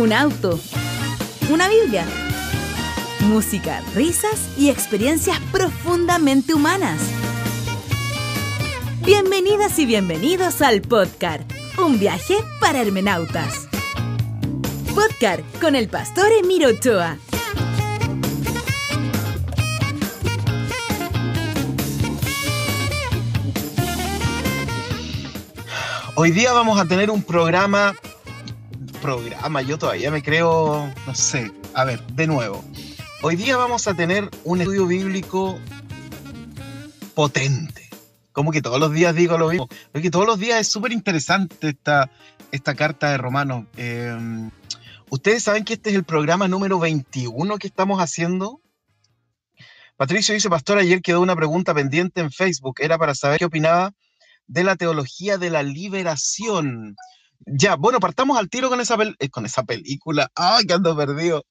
[0.00, 0.58] un auto,
[1.50, 2.06] una Biblia,
[3.26, 6.98] música, risas y experiencias profundamente humanas.
[9.04, 11.42] Bienvenidas y bienvenidos al podcast,
[11.76, 13.68] un viaje para hermenautas.
[14.94, 17.18] Podcast con el pastor Emiro Ochoa.
[26.14, 27.94] Hoy día vamos a tener un programa,
[29.00, 32.64] programa, yo todavía me creo, no sé, a ver, de nuevo.
[33.22, 35.58] Hoy día vamos a tener un estudio bíblico
[37.14, 37.88] potente.
[38.32, 39.68] Como que todos los días digo lo mismo.
[39.92, 42.10] Porque todos los días es súper interesante esta,
[42.52, 43.66] esta carta de Romanos.
[43.76, 44.50] Em,
[45.10, 48.60] Ustedes saben que este es el programa número 21 que estamos haciendo.
[49.96, 52.76] Patricio dice, pastor, ayer quedó una pregunta pendiente en Facebook.
[52.78, 53.92] Era para saber qué opinaba
[54.46, 56.94] de la teología de la liberación.
[57.46, 60.30] Ya, bueno, partamos al tiro con esa, eh, con esa película.
[60.34, 61.44] ¡Ay, que ando perdido!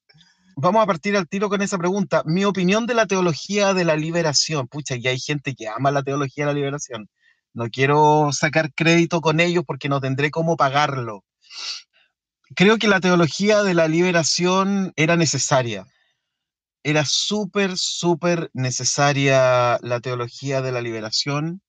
[0.56, 2.24] Vamos a partir al tiro con esa pregunta.
[2.26, 4.68] Mi opinión de la teología de la liberación.
[4.68, 7.10] Pucha, y hay gente que ama la teología de la liberación.
[7.54, 11.24] No quiero sacar crédito con ellos porque no tendré cómo pagarlo.
[12.56, 15.86] Creo que la teología de la liberación era necesaria.
[16.84, 21.62] Era súper, súper necesaria la teología de la liberación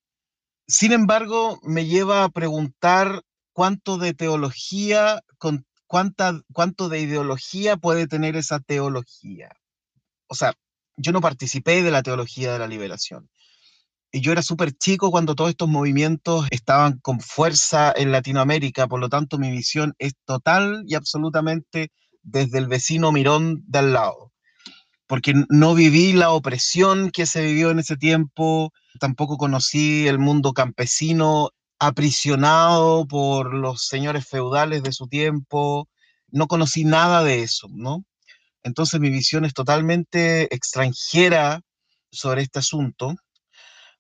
[0.71, 3.23] sin embargo, me lleva a preguntar
[3.61, 9.51] cuánto de teología, con, cuánta, cuánto de ideología puede tener esa teología.
[10.29, 10.55] O sea,
[10.97, 13.29] yo no participé de la teología de la liberación.
[14.13, 18.99] Y yo era súper chico cuando todos estos movimientos estaban con fuerza en Latinoamérica, por
[18.99, 21.91] lo tanto mi visión es total y absolutamente
[22.23, 24.33] desde el vecino Mirón de al lado,
[25.07, 30.55] porque no viví la opresión que se vivió en ese tiempo, tampoco conocí el mundo
[30.55, 31.51] campesino
[31.81, 35.89] aprisionado por los señores feudales de su tiempo,
[36.29, 38.05] no conocí nada de eso, ¿no?
[38.63, 41.63] Entonces mi visión es totalmente extranjera
[42.13, 43.15] sobre este asunto.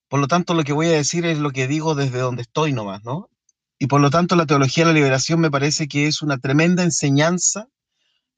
[0.08, 2.72] Por lo tanto, lo que voy a decir es lo que digo desde donde estoy
[2.72, 3.30] nomás, ¿no?
[3.78, 6.82] Y por lo tanto, la teología de la liberación me parece que es una tremenda
[6.82, 7.68] enseñanza,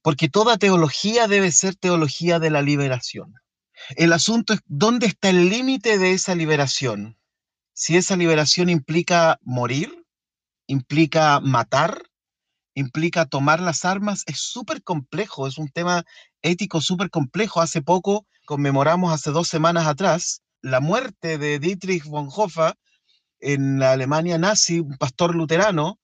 [0.02, 3.34] porque toda teología debe ser teología de la liberación.
[3.96, 7.16] El asunto es dónde está el límite de esa liberación.
[7.74, 10.04] Si esa liberación implica morir,
[10.66, 12.02] implica matar,
[12.74, 16.04] implica tomar las armas, es súper complejo, es un tema
[16.42, 17.60] ético súper complejo.
[17.60, 22.74] Hace poco conmemoramos, hace dos semanas atrás, la muerte de Dietrich Bonhoeffer
[23.40, 25.98] en la Alemania nazi, un pastor luterano,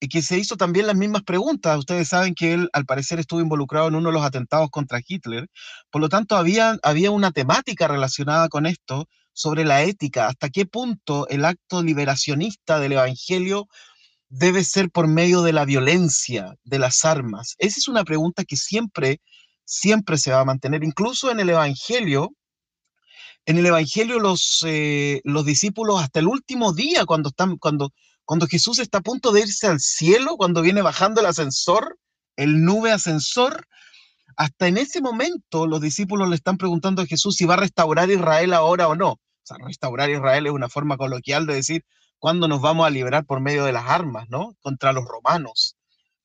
[0.00, 1.78] y que se hizo también las mismas preguntas.
[1.78, 5.48] Ustedes saben que él, al parecer, estuvo involucrado en uno de los atentados contra Hitler.
[5.90, 10.66] Por lo tanto, había, había una temática relacionada con esto sobre la ética, hasta qué
[10.66, 13.68] punto el acto liberacionista del Evangelio
[14.28, 17.54] debe ser por medio de la violencia, de las armas.
[17.58, 19.20] Esa es una pregunta que siempre,
[19.64, 20.84] siempre se va a mantener.
[20.84, 22.30] Incluso en el Evangelio,
[23.44, 27.92] en el Evangelio los, eh, los discípulos hasta el último día, cuando, están, cuando,
[28.24, 31.98] cuando Jesús está a punto de irse al cielo, cuando viene bajando el ascensor,
[32.36, 33.66] el nube ascensor,
[34.36, 38.10] hasta en ese momento los discípulos le están preguntando a Jesús si va a restaurar
[38.10, 39.12] Israel ahora o no.
[39.12, 41.84] O sea, restaurar Israel es una forma coloquial de decir
[42.18, 44.56] cuándo nos vamos a liberar por medio de las armas, ¿no?
[44.60, 45.76] Contra los romanos.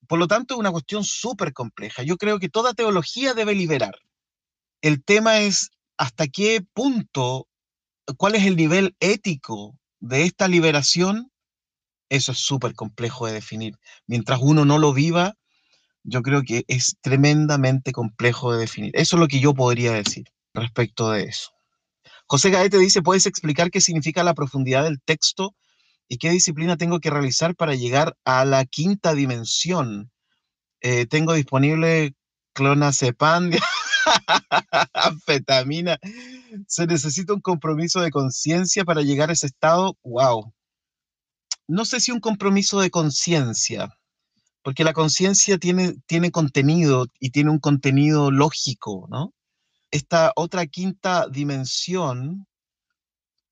[0.07, 2.03] Por lo tanto, es una cuestión súper compleja.
[2.03, 3.95] Yo creo que toda teología debe liberar.
[4.81, 7.47] El tema es hasta qué punto,
[8.17, 11.31] cuál es el nivel ético de esta liberación
[12.09, 13.75] eso es súper complejo de definir.
[14.05, 15.35] Mientras uno no lo viva,
[16.07, 18.91] yo creo que es tremendamente complejo de definir.
[18.93, 21.51] Eso es lo que yo podría decir respecto de eso.
[22.27, 25.55] José Gaete dice, ¿puedes explicar qué significa la profundidad del texto
[26.07, 30.11] y qué disciplina tengo que realizar para llegar a la quinta dimensión?
[30.81, 32.13] Eh, tengo disponible
[32.53, 33.51] clonazepam,
[34.93, 35.97] anfetamina.
[36.67, 39.97] Se necesita un compromiso de conciencia para llegar a ese estado.
[40.03, 40.53] ¡Wow!
[41.67, 43.89] no sé si un compromiso de conciencia,
[44.67, 49.33] porque la conciencia tiene, tiene contenido y tiene un contenido lógico, ¿no?
[49.91, 52.45] Esta otra quinta dimensión,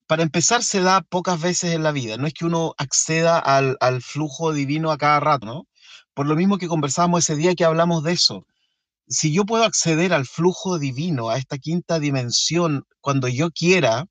[0.07, 2.17] para empezar, se da pocas veces en la vida.
[2.17, 5.67] No es que uno acceda al, flujo divino a cada rato, ¿no?
[6.13, 8.45] Por lo mismo que conversábamos ese día que hablamos de eso.
[9.07, 14.05] Si yo puedo acceder al flujo divino, a esta quinta dimensión, cuando yo quiera,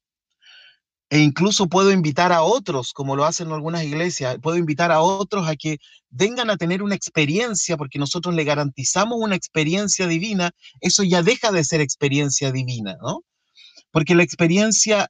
[1.15, 5.47] e incluso puedo invitar a otros, como lo hacen algunas iglesias, puedo invitar a otros
[5.47, 5.79] a que
[6.11, 10.51] vengan a tener una experiencia, porque nosotros le garantizamos una experiencia divina,
[10.81, 13.23] eso ya deja de ser experiencia divina, ¿no?
[13.93, 15.09] Porque la experiencia,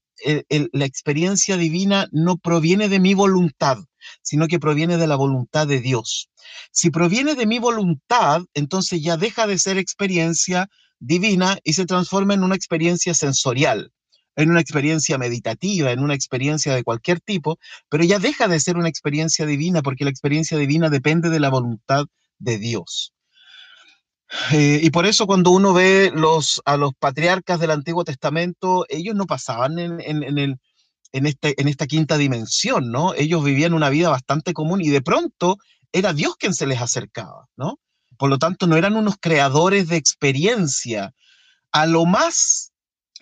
[0.73, 3.79] la experiencia divina no proviene de mi voluntad,
[4.21, 6.29] sino que proviene de la voluntad de Dios.
[6.71, 10.69] Si proviene de mi voluntad, entonces ya deja de ser experiencia
[10.99, 13.91] divina y se transforma en una experiencia sensorial,
[14.37, 17.59] en una experiencia meditativa, en una experiencia de cualquier tipo,
[17.89, 21.51] pero ya deja de ser una experiencia divina porque la experiencia divina depende de la
[21.51, 22.05] voluntad
[22.39, 23.13] de Dios.
[24.53, 26.13] Eh, y por eso cuando uno ve
[26.65, 29.79] a los patriarcas del Antiguo Testamento, ellos no pasaban
[31.13, 33.15] este, en esta quinta dimensión, ¿no?
[33.15, 35.59] Ellos vivían una vida bastante común y de pronto
[35.93, 37.79] era Dios quien se les acercaba, ¿no?
[38.17, 41.13] Por lo tanto, no eran unos creadores de experiencia.
[41.71, 42.73] A lo más,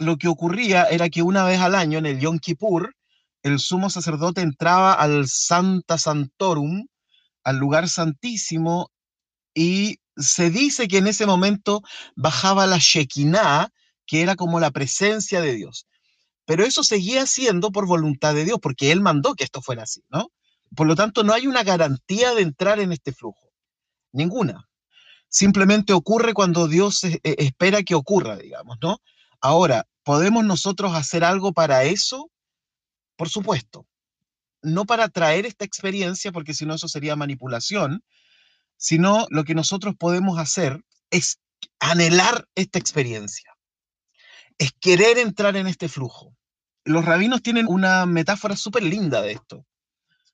[0.03, 2.95] lo que ocurría era que una vez al año, en el Yom Kippur,
[3.43, 6.87] el sumo sacerdote entraba al Santa Santorum,
[7.45, 8.91] al lugar santísimo,
[9.55, 11.83] y se dice que en ese momento
[12.15, 13.71] bajaba la Shekinah,
[14.07, 15.87] que era como la presencia de Dios.
[16.45, 20.03] Pero eso seguía siendo por voluntad de Dios, porque Él mandó que esto fuera así,
[20.09, 20.29] ¿no?
[20.75, 23.51] Por lo tanto, no hay una garantía de entrar en este flujo.
[24.13, 24.69] Ninguna.
[25.29, 28.99] Simplemente ocurre cuando Dios e, e, espera que ocurra, digamos, ¿no?
[29.41, 32.31] Ahora, ¿podemos nosotros hacer algo para eso?
[33.17, 33.87] Por supuesto.
[34.63, 38.05] No para traer esta experiencia, porque si no eso sería manipulación,
[38.77, 41.39] sino lo que nosotros podemos hacer es
[41.79, 43.57] anhelar esta experiencia,
[44.59, 46.35] es querer entrar en este flujo.
[46.85, 49.67] Los rabinos tienen una metáfora súper linda de esto.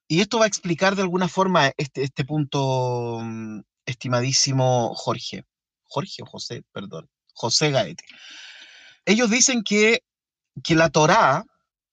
[0.06, 5.44] Y esto va a explicar de alguna forma este, este punto, mm, estimadísimo Jorge.
[5.85, 7.09] Jorge o José, perdón.
[7.35, 8.05] José Gaete.
[9.08, 10.05] Ellos dicen que,
[10.62, 11.46] que la Torá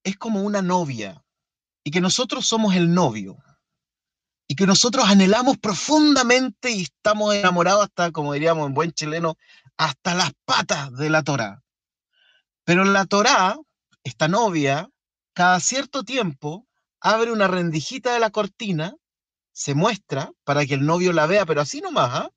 [0.03, 1.23] es como una novia
[1.81, 3.37] y que nosotros somos el novio
[4.49, 9.37] y que nosotros anhelamos profundamente y estamos enamorados hasta, como diríamos en buen chileno,
[9.77, 11.63] hasta las patas de la Torá.
[12.65, 13.57] Pero la Torá,
[14.03, 14.89] esta novia,
[15.31, 16.67] cada cierto tiempo
[16.99, 18.93] abre una rendijita de la cortina,
[19.53, 22.29] se muestra para que el novio la vea, pero así nomás, ¿ah?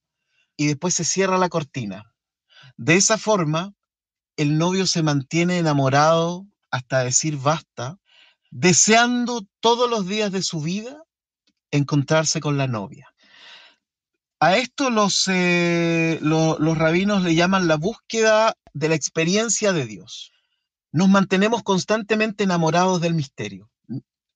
[0.57, 2.15] y después se cierra la cortina.
[2.77, 3.75] De esa forma,
[4.39, 7.99] el novio se mantiene enamorado hasta decir basta,
[8.51, 11.03] deseando todos los días de su vida
[11.73, 13.13] encontrarse con la novia.
[14.39, 20.31] A esto los, eh, los rabinos le llaman la búsqueda de la experiencia de Dios.
[20.93, 23.69] Nos mantenemos constantemente enamorados del misterio.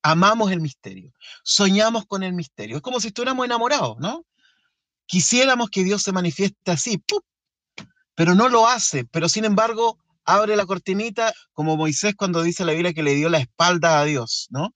[0.01, 1.13] Amamos el misterio.
[1.45, 2.75] Soñamos con el misterio.
[2.75, 4.25] Es como si estuviéramos enamorados, ¿no?
[5.05, 7.01] Quisiéramos que Dios se manifieste así,
[8.15, 9.05] pero no lo hace.
[9.05, 13.29] Pero sin embargo, abre la cortinita, como Moisés cuando dice la Biblia que le dio
[13.29, 14.73] la espalda a Dios, ¿no?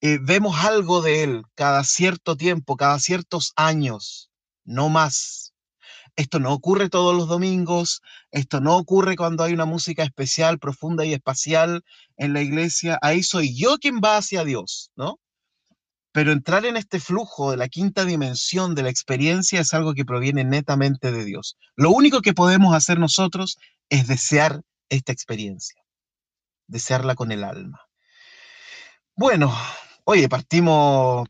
[0.00, 4.30] Eh, vemos algo de él cada cierto tiempo, cada ciertos años,
[4.64, 5.54] no más.
[6.16, 8.02] Esto no ocurre todos los domingos,
[8.32, 11.84] esto no ocurre cuando hay una música especial, profunda y espacial
[12.16, 12.98] en la iglesia.
[13.00, 15.20] Ahí soy yo quien va hacia Dios, ¿no?
[16.12, 20.04] Pero entrar en este flujo de la quinta dimensión de la experiencia es algo que
[20.04, 21.56] proviene netamente de Dios.
[21.74, 25.82] Lo único que podemos hacer nosotros es desear esta experiencia,
[26.66, 27.80] desearla con el alma.
[29.14, 29.54] Bueno,
[30.04, 31.28] Oye, partimos,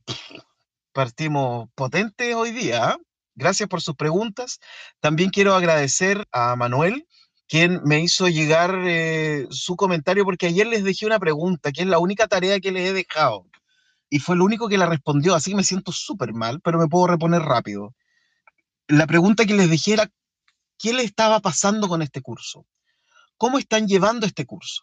[0.93, 2.85] partimos potentes hoy día.
[2.85, 2.99] ¿ah?
[3.35, 4.61] Gracias por sus preguntas.
[5.01, 7.07] También quiero agradecer a Manuel,
[7.47, 11.87] quien me hizo llegar eh, su comentario, porque ayer les dejé una pregunta, que es
[11.87, 13.47] la única tarea que les he dejado.
[14.13, 16.87] Y fue lo único que la respondió, así que me siento súper mal, pero me
[16.87, 17.95] puedo reponer rápido.
[18.87, 20.11] La pregunta que les dejé era,
[20.79, 22.67] ¿qué le estaba pasando con este curso?
[23.39, 24.83] ¿Cómo están llevando este curso?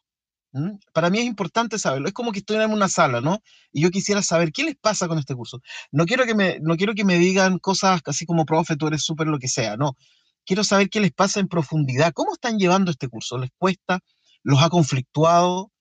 [0.52, 0.78] ¿Mm?
[0.94, 2.08] Para mí es importante saberlo.
[2.08, 3.38] Es como que estoy en una sala, ¿no?
[3.72, 5.62] Y yo quisiera saber qué les pasa con este curso.
[5.92, 9.04] No quiero que me, no quiero que me digan cosas así como, profe, tú eres
[9.04, 9.96] súper lo que sea, no.
[10.44, 12.14] Quiero saber qué les pasa en profundidad.
[12.14, 13.38] ¿Cómo están llevando este curso?
[13.38, 14.00] ¿Les cuesta?
[14.42, 15.72] ¿Los ha conflictuado?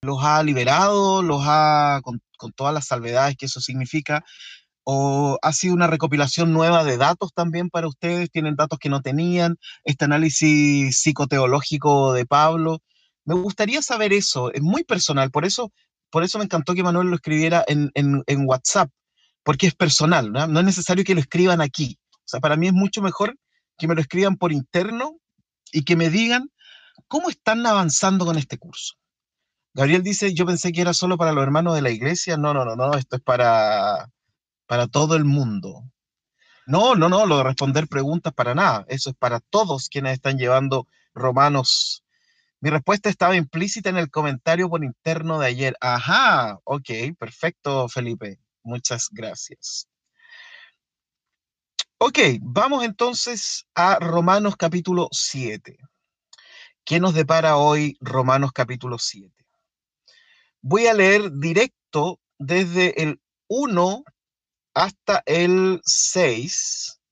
[0.00, 1.22] ¿Los ha liberado?
[1.22, 2.00] ¿Los ha,
[2.36, 4.24] con, todas las salvedades que eso significa?
[4.84, 8.30] ¿O ha sido una recopilación nueva de datos también para ustedes?
[8.30, 9.56] ¿Tienen datos que no tenían?
[9.84, 12.80] ¿Este análisis psicoteológico de Pablo?
[13.24, 15.72] Me gustaría saber eso, es muy personal, por eso,
[16.10, 17.90] por eso me encantó que Manuel lo escribiera en,
[18.46, 18.90] WhatsApp,
[19.42, 20.46] porque es personal, ¿no?
[20.46, 21.98] no es necesario que lo escriban aquí.
[22.12, 23.36] O sea, para mí es mucho mejor
[23.78, 25.18] que me lo escriban por interno
[25.72, 26.50] y que me digan
[27.08, 28.94] cómo están avanzando con este curso.
[29.74, 32.36] Gabriel dice, yo pensé que era solo para los hermanos de la iglesia.
[32.36, 34.10] No, no, no, no, esto es para,
[34.66, 35.82] para todo el mundo.
[36.66, 38.84] No, no, no, lo de responder preguntas para nada.
[38.88, 42.04] Eso es para todos quienes están llevando Romanos
[42.64, 45.76] mi respuesta estaba implícita en el comentario por interno de ayer.
[45.82, 48.38] Ajá, ok, perfecto, Felipe.
[48.62, 49.86] Muchas gracias.
[51.98, 55.76] Ok, vamos entonces a Romanos capítulo 7.
[56.86, 59.33] ¿Qué nos depara hoy Romanos capítulo 7?
[60.66, 64.02] Voy a leer directo desde el 1
[64.72, 67.02] hasta el 6.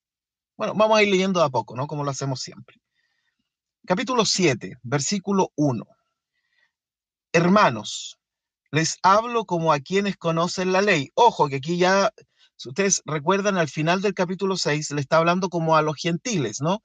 [0.56, 1.87] Bueno, vamos a ir leyendo de a poco, ¿no?
[1.87, 2.80] Como lo hacemos siempre.
[3.87, 5.85] Capítulo 7, versículo 1.
[7.35, 8.18] Hermanos,
[8.71, 11.11] les hablo como a quienes conocen la ley.
[11.14, 12.11] Ojo, que aquí ya,
[12.56, 16.62] si ustedes recuerdan, al final del capítulo 6 le está hablando como a los gentiles,
[16.62, 16.82] ¿no?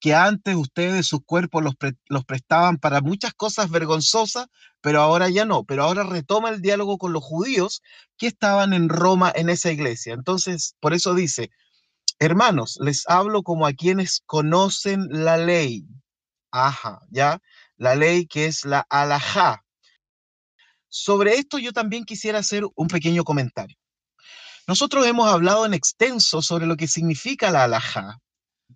[0.00, 1.74] Que antes ustedes sus cuerpos los,
[2.08, 4.46] los, prestaban para muchas cosas vergonzosas,
[4.80, 7.82] pero ahora ya no, pero ahora retoma el diálogo con los judíos
[8.16, 10.14] que estaban en Roma en esa iglesia.
[10.14, 11.50] Entonces, por eso dice,
[12.18, 15.84] hermanos, les hablo como a quienes conocen la ley.
[16.50, 17.38] Ajá, ¿ya?
[17.76, 19.64] La ley que es la alajá.
[20.88, 23.76] Sobre esto yo también quisiera hacer un pequeño comentario.
[24.66, 28.18] Nosotros hemos hablado en extenso sobre lo que significa la alajá,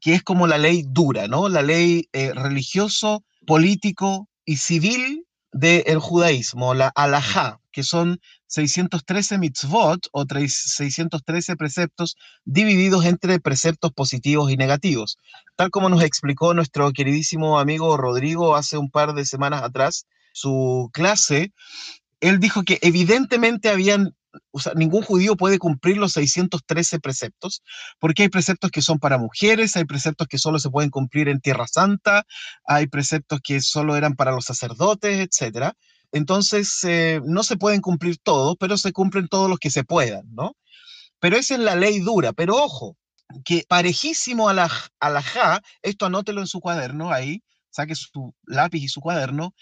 [0.05, 1.49] que es como la ley dura, ¿no?
[1.49, 10.07] La ley eh, religioso, político y civil del judaísmo, la alajá, que son 613 mitzvot
[10.13, 15.17] o 613 preceptos divididos entre preceptos positivos y negativos.
[15.57, 20.91] Tal como nos explicó nuestro queridísimo amigo Rodrigo hace un par de semanas atrás, su
[20.93, 21.55] clase,
[22.21, 24.15] él dijo que evidentemente habían
[24.75, 27.63] ningún judío puede cumplir los 613 preceptos,
[27.99, 31.41] porque hay preceptos que son para mujeres, hay preceptos que solo se pueden cumplir en
[31.41, 32.25] Tierra Santa,
[32.65, 35.73] hay preceptos que solo eran para los sacerdotes, etc.
[36.13, 40.25] Entonces, eh, no se pueden cumplir todos, pero se cumplen todos los que se puedan,
[40.35, 40.57] ¿no?
[41.21, 42.97] Pero esa es la ley dura, pero ojo,
[43.45, 48.35] que parejísimo a la, a la ja, esto anótelo en su cuaderno ahí, saque su
[48.47, 49.55] lápiz y su cuaderno,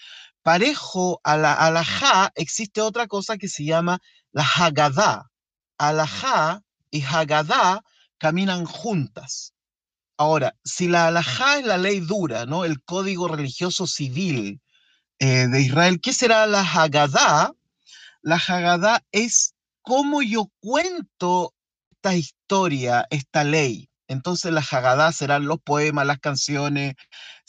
[0.43, 4.01] parejo a la alajá existe otra cosa que se llama
[4.33, 5.31] la Haggadah.
[5.79, 7.83] Alajá y Haggadah
[8.19, 9.55] caminan juntas.
[10.17, 12.65] Ahora, si la alajá es la ley dura, ¿no?
[12.65, 14.61] El código religioso civil
[15.19, 17.53] eh, de Israel, ¿qué será la Haggadah?
[18.23, 21.55] La Haggadah es cómo yo cuento
[21.91, 23.89] esta historia, esta ley.
[24.09, 26.95] Entonces las Haggadah serán los poemas, las canciones,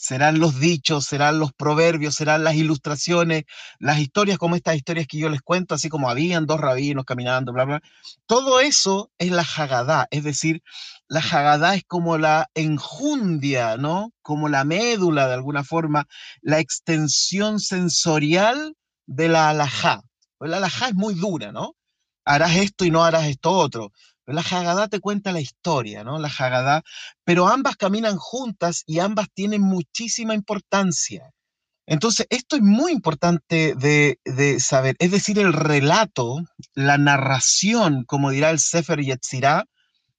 [0.04, 3.44] serán los dichos, serán los proverbios, serán las ilustraciones,
[3.78, 7.54] las historias como estas historias que yo les cuento, así como habían dos rabinos caminando,
[7.54, 7.80] bla, bla.
[8.26, 10.62] Todo eso es la Haggadah, es decir,
[11.08, 14.12] la Haggadah es como la enjundia, ¿no?
[14.20, 16.06] Como la médula de alguna forma,
[16.42, 20.02] la extensión sensorial de la alajá.
[20.36, 21.76] Pues la alajá es muy dura, ¿no?
[22.26, 23.90] Harás esto y no harás esto otro
[24.26, 26.18] la Haggadah te cuenta la historia, ¿no?
[26.18, 26.82] La Haggadah,
[27.24, 31.30] pero ambas caminan juntas y ambas tienen muchísima importancia.
[31.86, 34.18] Entonces, esto es muy importante de,
[34.60, 36.38] saber, es decir, el relato,
[36.74, 39.66] la narración, como dirá el Sefer Yetzirah,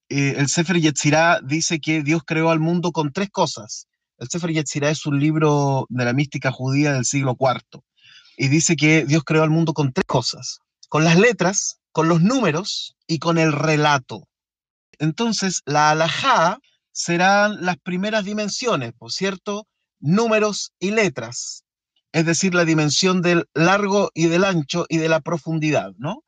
[0.10, 3.88] eh, el Sefer Yetzirah dice que Dios creó al mundo con tres cosas.
[4.20, 7.82] El Sefer Yetzirah es un libro de la mística judía del siglo IV
[8.38, 10.60] y dice que Dios creó al mundo con tres cosas,
[10.90, 14.28] con las letras, con los números y con el relato.
[15.00, 16.60] Entonces, la alajá
[16.92, 19.66] serán las primeras dimensiones, por cierto,
[20.02, 21.64] números y letras,
[22.12, 26.26] es decir, la dimensión del largo y del ancho y de la profundidad, ¿no?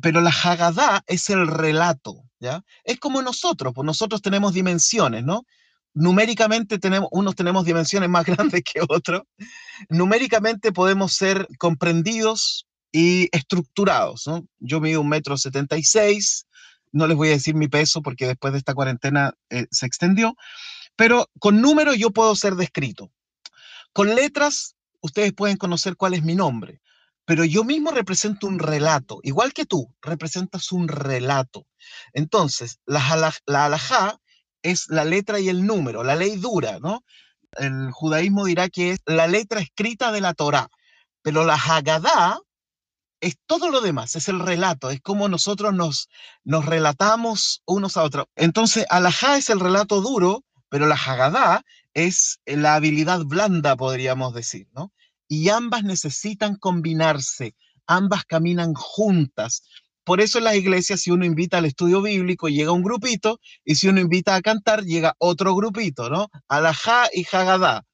[0.00, 2.62] Pero la Haggadah es el relato, ¿ya?
[2.84, 5.42] Es como nosotros, pues nosotros tenemos dimensiones, ¿no?
[5.92, 9.22] Numéricamente tenemos, unos tenemos dimensiones más grandes que otros.
[9.88, 14.26] Numéricamente podemos ser comprendidos y estructurados.
[14.26, 14.44] ¿no?
[14.58, 16.46] Yo mido un metro setenta y seis,
[16.92, 20.36] no les voy a decir mi peso porque después de esta cuarentena eh, se extendió,
[20.96, 23.10] pero con números yo puedo ser descrito.
[23.92, 26.80] Con letras ustedes pueden conocer cuál es mi nombre,
[27.24, 31.66] pero yo mismo represento un relato, igual que tú, representas un relato.
[32.12, 34.18] Entonces, la, la alajá
[34.62, 37.04] es la letra y el número, la ley dura, ¿no?
[37.56, 40.68] El judaísmo dirá que es la letra escrita de la Torá,
[41.22, 42.38] pero la Haggadah
[43.20, 46.08] es todo lo demás, es el relato, es como nosotros nos,
[46.44, 48.26] nos relatamos unos a otros.
[48.36, 51.62] Entonces, alajá es el relato duro, pero la Haggadah
[51.94, 54.92] es la habilidad blanda, podríamos decir, ¿no?
[55.28, 57.54] Y ambas necesitan combinarse,
[57.86, 59.62] ambas caminan juntas.
[60.04, 63.74] Por eso en las iglesias, si uno invita al estudio bíblico, llega un grupito, y
[63.76, 66.28] si uno invita a cantar, llega otro grupito, ¿no?
[66.48, 67.84] Alajá y Haggadah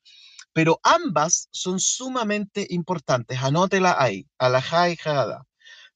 [0.57, 3.43] pero ambas son sumamente importantes.
[3.43, 5.43] Anótela ahí, alajá y Haggadah.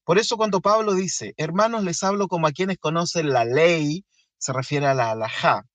[0.03, 4.05] Por eso cuando Pablo dice, hermanos, les hablo como a quienes conocen la ley,
[4.37, 5.65] se refiere a la alajá.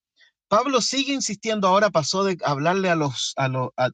[0.47, 3.35] Pablo sigue insistiendo, ahora pasó de hablarle a los,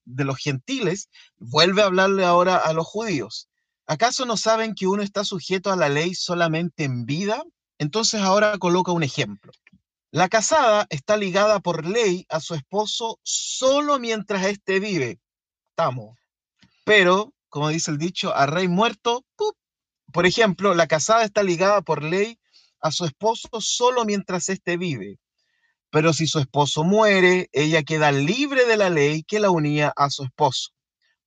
[0.05, 3.49] de los gentiles, vuelve a hablarle ahora a los judíos.
[3.87, 7.41] ¿Acaso no saben que uno está sujeto a la ley solamente en vida?
[7.79, 9.53] Entonces ahora coloca un ejemplo.
[10.13, 15.19] La casada está ligada por ley a su esposo solo mientras éste vive.
[15.71, 16.15] Estamos.
[16.85, 19.25] Pero, como dice el dicho, a rey muerto,
[20.13, 22.37] por ejemplo, la casada está ligada por ley
[22.79, 25.17] a su esposo solo mientras éste vive.
[25.89, 30.11] Pero si su esposo muere, ella queda libre de la ley que la unía a
[30.11, 30.73] su esposo.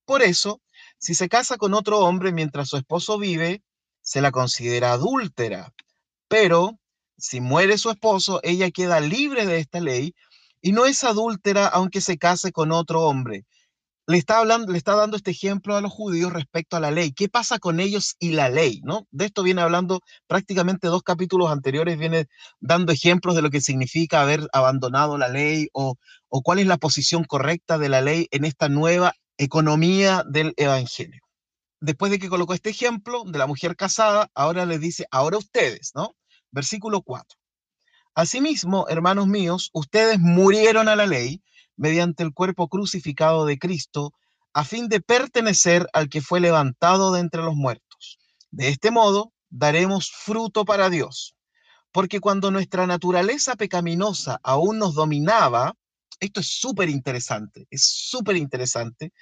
[0.05, 0.63] Por eso,
[0.97, 3.65] si se casa con otro hombre mientras su esposo vive,
[4.01, 5.75] se la considera adúltera.
[6.29, 6.79] Pero
[7.19, 10.15] si muere su esposo, ella queda libre de esta ley
[10.61, 13.45] y no es adúltera aunque se case con otro hombre.
[14.09, 17.13] Le está hablando, le está dando este ejemplo a los judíos respecto a la ley.
[17.13, 18.81] ¿Qué pasa con ellos y la ley?
[18.85, 19.09] ¿no?
[19.11, 22.27] De esto viene hablando prácticamente dos capítulos anteriores, viene
[22.61, 25.97] dando ejemplos de lo que significa haber abandonado la ley o,
[26.29, 31.21] o cuál es la posición correcta de la ley en esta nueva economía del evangelio.
[31.81, 35.91] Después de que colocó este ejemplo de la mujer casada, ahora le dice, ahora ustedes,
[35.95, 36.15] ¿no?
[36.57, 37.39] Versículo 4.
[38.15, 41.43] Asimismo, hermanos míos, ustedes murieron a la ley
[41.77, 44.15] mediante el cuerpo crucificado de Cristo,
[44.55, 48.19] a fin de pertenecer al que fue levantado de entre los muertos.
[48.51, 51.35] De este modo, daremos fruto para Dios.
[51.93, 55.75] Porque cuando nuestra naturaleza pecaminosa aún nos dominaba,
[56.21, 59.13] esto es súper interesante, es súper interesante,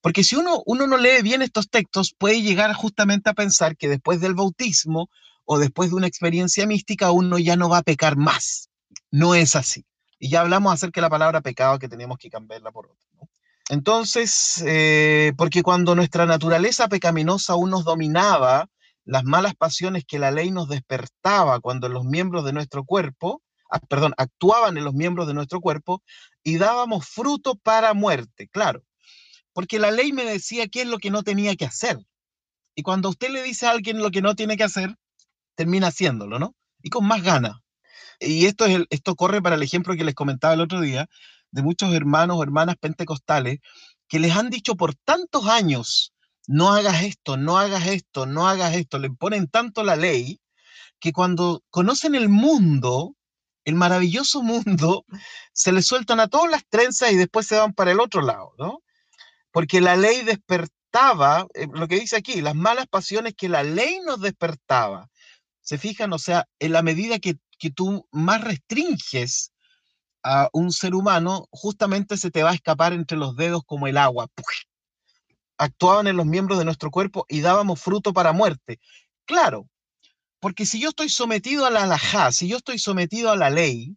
[0.00, 3.88] porque si uno, uno no lee bien estos textos, puede llegar justamente a pensar que
[3.88, 5.08] después del bautismo
[5.52, 8.70] o después de una experiencia mística, uno ya no va a pecar más.
[9.10, 9.84] No es así.
[10.20, 13.28] Y ya hablamos acerca de la palabra pecado que tenemos que cambiarla por otra.
[13.68, 18.68] Entonces, eh, porque cuando nuestra naturaleza pecaminosa aún nos dominaba,
[19.04, 23.42] las malas pasiones que la ley nos despertaba cuando los miembros de nuestro cuerpo,
[23.72, 26.00] ah, perdón, actuaban en los miembros de nuestro cuerpo
[26.44, 28.84] y dábamos fruto para muerte, claro.
[29.52, 31.98] Porque la ley me decía qué es lo que no tenía que hacer.
[32.76, 34.94] Y cuando usted le dice a alguien lo que no tiene que hacer,
[35.54, 36.54] termina haciéndolo, ¿no?
[36.82, 37.56] Y con más ganas.
[38.18, 41.08] Y esto, es esto corre para el ejemplo que les comentaba el otro día
[41.50, 43.58] de muchos hermanos o hermanas pentecostales
[44.08, 46.12] que les han dicho por tantos años,
[46.46, 50.40] no hagas esto, no hagas esto, no hagas esto, le ponen tanto la ley,
[50.98, 53.14] que cuando conocen el mundo,
[53.64, 55.04] el maravilloso mundo,
[55.52, 58.52] se les sueltan a todas las trenzas y después se van para el otro lado,
[58.58, 58.82] ¿no?
[59.52, 64.00] Porque la ley despertaba, eh, lo que dice aquí, las malas pasiones que la ley
[64.04, 65.08] nos despertaba.
[65.70, 66.12] ¿Se fijan?
[66.12, 69.52] O sea, en la medida que, que tú más restringes
[70.24, 73.96] a un ser humano, justamente se te va a escapar entre los dedos como el
[73.96, 74.26] agua.
[75.58, 78.80] Actuaban en los miembros de nuestro cuerpo y dábamos fruto para muerte.
[79.26, 79.68] Claro,
[80.40, 83.96] porque si yo estoy sometido a la alajá, si yo estoy sometido a la ley,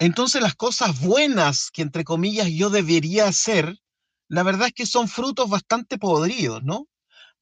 [0.00, 3.78] entonces las cosas buenas que entre comillas yo debería hacer,
[4.26, 6.88] la verdad es que son frutos bastante podridos, ¿no?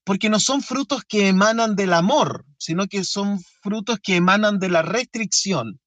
[0.05, 4.69] Porque no son frutos que emanan del amor, sino que son frutos que emanan de
[4.69, 5.81] la restricción.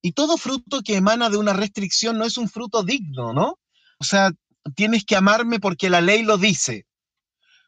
[0.00, 3.58] Y todo fruto que emana de una restricción no es un fruto digno, ¿no?
[3.98, 4.30] O sea,
[4.76, 6.86] tienes que amarme porque la ley lo dice.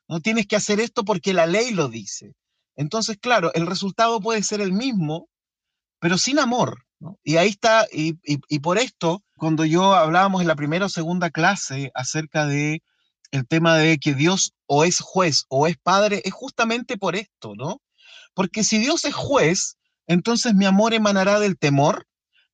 [0.09, 2.35] No tienes que hacer esto porque la ley lo dice.
[2.77, 5.29] Entonces, claro, el resultado puede ser el mismo,
[5.99, 6.85] pero sin amor.
[7.25, 8.15] Y ahí está, y,
[8.61, 12.83] por esto, cuando yo hablábamos en la primera o segunda clase acerca de
[13.31, 17.55] el tema de que Dios o es juez o es padre, es justamente por esto,
[17.55, 17.81] ¿no?
[18.35, 22.07] Porque si Dios es juez, entonces mi amor emanará del temor,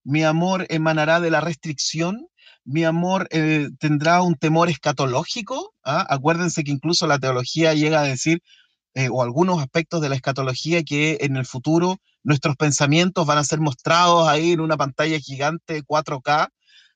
[0.04, 2.28] mi amor emanará de la restricción,
[2.64, 5.74] mi amor eh, tendrá un temor escatológico.
[5.84, 6.04] ¿ah?
[6.08, 8.42] Acuérdense que incluso la teología llega a decir
[8.94, 13.44] eh, o algunos aspectos de la escatología que en el futuro nuestros pensamientos van a
[13.44, 16.48] ser mostrados ahí en una pantalla gigante 4K.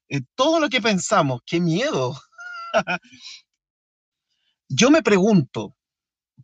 [0.08, 2.20] Eh, todo lo que pensamos, qué miedo.
[4.68, 5.76] Yo me pregunto,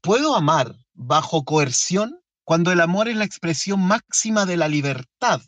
[0.01, 5.43] ¿puedo amar bajo coerción cuando el amor es la expresión máxima de la libertad?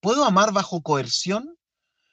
[0.00, 1.58] ¿Puedo amar bajo coerción?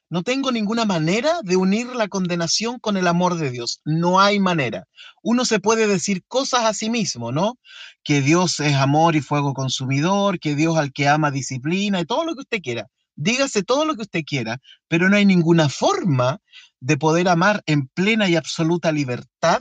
[0.09, 3.81] No tengo ninguna manera de unir la condenación con el amor de Dios.
[3.85, 4.87] No hay manera.
[5.21, 7.59] Uno se puede decir cosas a sí mismo, ¿no?
[8.03, 12.25] Que Dios es amor y fuego consumidor, que Dios al que ama disciplina y todo
[12.25, 12.87] lo que usted quiera.
[13.15, 16.39] Dígase todo lo que usted quiera, pero no hay ninguna forma
[16.79, 19.59] de poder amar en plena y absoluta libertad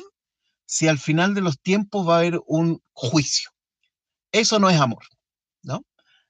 [0.64, 3.53] si al final de los tiempos va a haber un juicio.
[4.34, 5.04] Eso no es amor,
[5.62, 5.84] ¿no?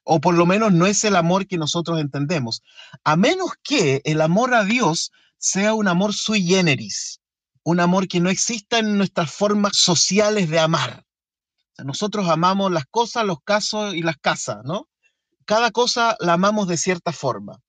[0.05, 2.63] o por lo menos no es el amor que nosotros entendemos,
[3.03, 7.21] a menos que el amor a Dios sea un amor sui generis,
[7.65, 11.05] un amor que no exista en nuestras formas sociales de amar.
[11.83, 14.89] nosotros amamos las cosas, los casos y las casas, ¿no?
[15.47, 17.61] Cada cosa la amamos de cierta forma.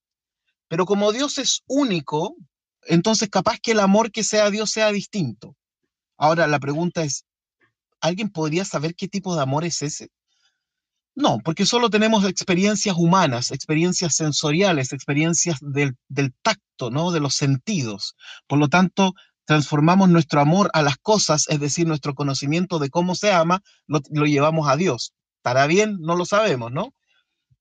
[0.68, 2.36] Pero como Dios es único,
[2.84, 5.56] entonces capaz que el amor que sea Dios sea distinto.
[6.18, 7.26] Ahora la pregunta es,
[8.00, 10.10] ¿alguien podría saber qué tipo de amor es ese?
[11.16, 15.96] No, porque solo tenemos experiencias humanas, experiencias sensoriales, experiencias del,
[16.42, 17.12] tacto, ¿no?
[17.12, 18.16] De los sentidos.
[18.48, 19.14] Por lo tanto,
[19.46, 24.02] transformamos nuestro amor a las cosas, es decir, nuestro conocimiento de cómo se ama, lo,
[24.26, 25.14] llevamos a Dios.
[25.38, 25.98] ¿Estará bien?
[26.02, 26.94] No lo sabemos, ¿no?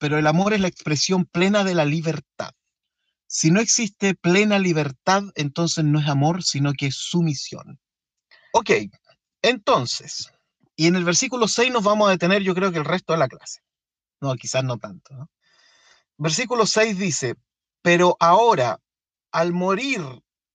[0.05, 2.51] pero el amor es la expresión plena de la libertad.
[3.27, 7.81] Si no existe plena libertad, entonces no es amor, sino que es sumisión.
[8.53, 8.71] Ok,
[9.41, 10.31] entonces,
[10.77, 13.19] y en el versículo 6 nos vamos a detener, yo creo que el resto de
[13.19, 13.61] la clase.
[14.21, 15.31] No, quizás no tanto.
[16.17, 17.37] Versículo 6 dice,
[17.83, 18.81] pero ahora,
[19.31, 20.01] al morir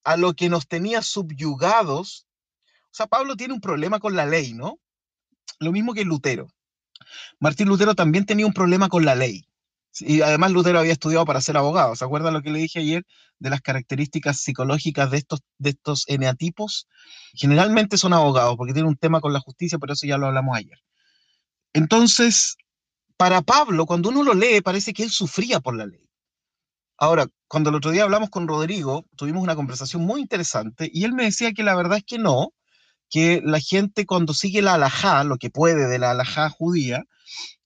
[0.04, 2.28] a lo que nos tenía subyugados,
[2.86, 4.80] o sea, Pablo tiene un problema con la ley, ¿no?
[5.60, 6.48] Lo mismo que Lutero.
[7.40, 9.49] Martín Lutero también tenía un problema con la ley.
[10.00, 11.96] Y además Lutero había estudiado para ser abogado.
[11.96, 13.06] ¿Se acuerdan lo que le dije ayer
[13.40, 16.88] de las características psicológicas de estos, de estos eneatipos?
[17.34, 20.56] Generalmente son abogados porque tienen un tema con la justicia, pero eso ya lo hablamos
[20.58, 20.78] ayer.
[21.74, 22.56] Entonces,
[23.18, 26.10] para Pablo, cuando uno lo lee, parece que él sufría por la ley.
[26.98, 31.14] Ahora, cuando el otro día hablamos con Rodrigo, tuvimos una conversación muy interesante y él
[31.14, 32.54] me decía que la verdad es que no,
[33.10, 37.06] que la gente cuando sigue la alajá, lo que puede de la alajá judía,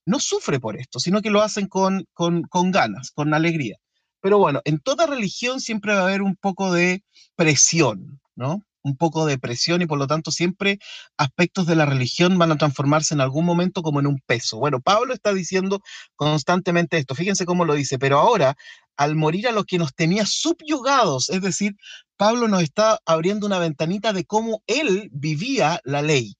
[0.05, 3.77] no sufre por esto, sino que lo hacen con, con, con ganas, con alegría.
[4.21, 7.03] Pero bueno, en toda religión siempre va a haber un poco de
[7.35, 8.63] presión, ¿no?
[8.83, 10.79] un poco de presión y por lo tanto siempre
[11.17, 14.57] aspectos de la religión van a transformarse en algún momento como en un peso.
[14.59, 15.81] Bueno, Pablo está diciendo
[16.15, 18.55] constantemente esto, fíjense cómo lo dice, pero ahora
[18.97, 21.75] al morir a los que nos tenía subyugados, es decir,
[22.17, 26.35] Pablo nos está abriendo una ventanita de cómo él vivía la ley.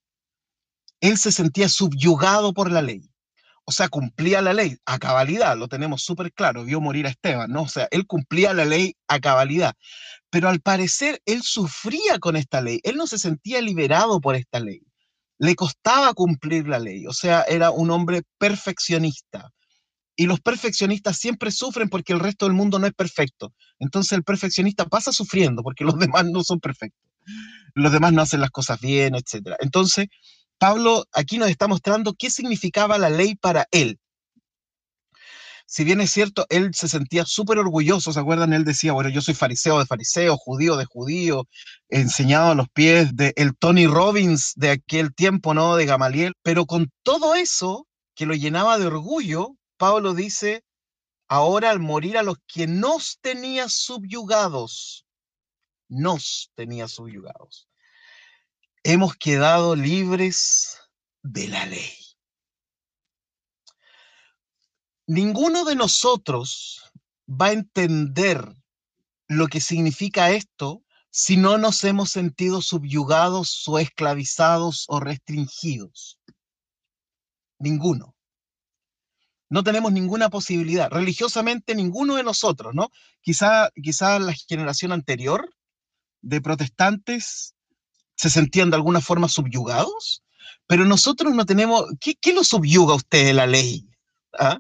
[1.02, 3.10] Él se sentía subyugado por la ley.
[3.66, 7.52] O sea, cumplía la ley a cabalidad, lo tenemos súper claro, vio morir a Esteban,
[7.52, 7.64] ¿no?
[7.64, 9.74] O sea, él cumplía la ley a cabalidad
[10.34, 14.60] pero al parecer él sufría con esta ley, él no se sentía liberado por esta
[14.60, 14.82] ley,
[15.38, 19.52] le costaba cumplir la ley, o sea, era un hombre perfeccionista.
[20.16, 23.54] Y los perfeccionistas siempre sufren porque el resto del mundo no es perfecto.
[23.78, 27.12] Entonces el perfeccionista pasa sufriendo porque los demás no son perfectos.
[27.76, 29.56] Los demás no hacen las cosas bien, etc.
[29.60, 30.08] Entonces,
[30.64, 34.00] Pablo aquí nos está mostrando qué significaba la ley para él
[35.66, 38.54] si bien es cierto, él se sentía súper orgulloso, ¿se acuerdan?
[38.54, 41.48] Él decía, bueno, yo soy fariseo de fariseo, judío de judío,
[41.90, 45.76] enseñado a los pies de el Tony Robbins de aquel tiempo, ¿no?
[45.76, 50.64] De Gamaliel, pero con todo eso que lo llenaba de orgullo, Pablo dice,
[51.28, 55.08] ahora al morir a los que nos tenía subyugados,
[55.90, 57.68] nos tenía subyugados,
[58.84, 60.78] hemos quedado libres
[61.22, 62.04] de la ley
[65.08, 66.92] ninguno de nosotros
[67.28, 68.54] va a entender
[69.28, 76.20] lo que significa esto si no nos hemos sentido subyugados o esclavizados o restringidos.
[77.60, 78.16] Ninguno.
[79.50, 80.90] No tenemos ninguna posibilidad.
[80.90, 82.90] Religiosamente, ninguno de nosotros, ¿no?
[83.22, 85.54] Quizá, quizá la generación anterior
[86.22, 87.54] de protestantes
[88.16, 90.24] se sentían de alguna forma subyugados,
[90.68, 91.86] pero nosotros no tenemos.
[92.00, 93.88] ¿Qué, qué lo subyuga a usted de la ley?
[94.40, 94.60] ¿Ah?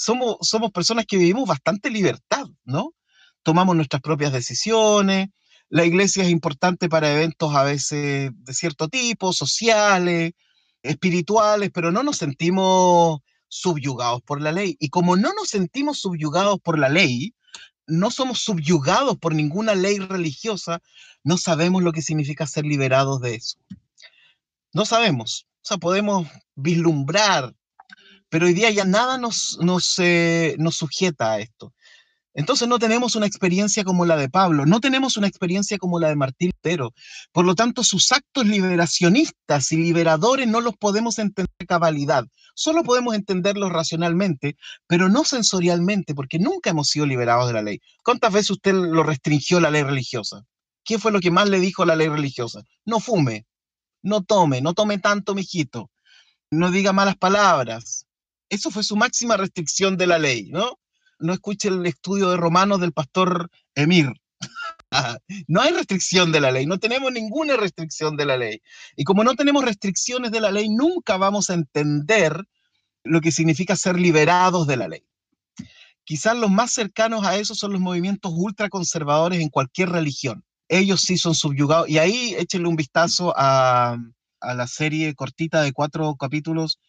[0.00, 2.94] somos, somos personas que vivimos bastante libertad, ¿no?
[3.42, 5.28] Tomamos nuestras propias decisiones,
[5.68, 10.32] la iglesia es importante para eventos a veces de cierto tipo, sociales,
[10.82, 14.76] espirituales, pero no nos sentimos subyugados por la ley.
[14.80, 17.34] Y como no nos sentimos subyugados por la ley,
[17.90, 20.80] no somos subyugados por ninguna ley religiosa,
[21.24, 23.58] no sabemos lo que significa ser liberados de eso.
[24.72, 25.46] No sabemos.
[25.56, 27.54] O sea, podemos vislumbrar
[28.30, 31.74] pero hoy día ya nada nos, nos, eh, nos sujeta a esto.
[32.40, 36.08] Entonces no tenemos una experiencia como la de Pablo, no tenemos una experiencia como la
[36.08, 36.94] de Martín Lutero.
[37.32, 42.24] Por lo tanto, sus actos liberacionistas y liberadores no los podemos entender cabalidad.
[42.54, 47.82] Solo podemos entenderlos racionalmente, pero no sensorialmente, porque nunca hemos sido liberados de la ley.
[48.02, 50.42] ¿Cuántas veces usted lo restringió la ley religiosa?
[50.82, 52.62] ¿Qué fue lo que más le dijo la ley religiosa?
[52.86, 53.44] No fume,
[54.00, 55.90] no tome, no tome tanto, mijito,
[56.50, 58.06] no diga malas palabras,
[58.48, 60.78] eso fue su máxima restricción de la ley, ¿no?
[61.20, 64.12] No escuche el estudio de Romanos del pastor Emir.
[65.48, 68.62] no hay restricción de la ley, no tenemos ninguna restricción de la ley.
[68.96, 72.44] Y como no tenemos restricciones de la ley, nunca vamos a entender
[73.04, 75.04] lo que significa ser liberados de la ley.
[76.04, 80.44] Quizás los más cercanos a eso son los movimientos ultraconservadores en cualquier religión.
[80.68, 81.88] Ellos sí son subyugados.
[81.88, 83.96] Y ahí échenle un vistazo a,
[84.40, 86.80] a la serie cortita de cuatro capítulos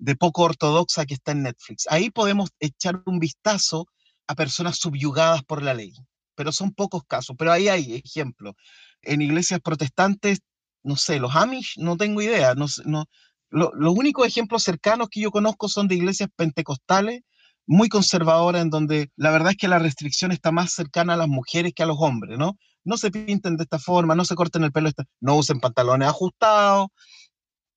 [0.00, 1.86] de poco ortodoxa que está en Netflix.
[1.88, 3.86] Ahí podemos echar un vistazo
[4.26, 5.92] a personas subyugadas por la ley,
[6.34, 7.36] pero son pocos casos.
[7.38, 8.54] Pero ahí hay ejemplos.
[9.02, 10.40] En iglesias protestantes,
[10.82, 12.54] no sé, los Amish, no tengo idea.
[12.54, 13.04] No, no,
[13.50, 17.20] los únicos ejemplos cercanos que yo conozco son de iglesias pentecostales
[17.66, 21.28] muy conservadoras, en donde la verdad es que la restricción está más cercana a las
[21.28, 22.56] mujeres que a los hombres, ¿no?
[22.84, 26.88] No se pinten de esta forma, no se corten el pelo, no usen pantalones ajustados,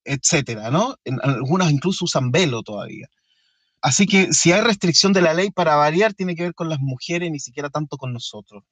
[0.06, 0.96] etcétera, ¿no?
[1.04, 3.08] En, algunas incluso usan velo todavía.
[3.82, 6.80] Así que si hay restricción de la ley para variar, tiene que ver con las
[6.80, 8.64] mujeres, ni siquiera tanto con nosotros.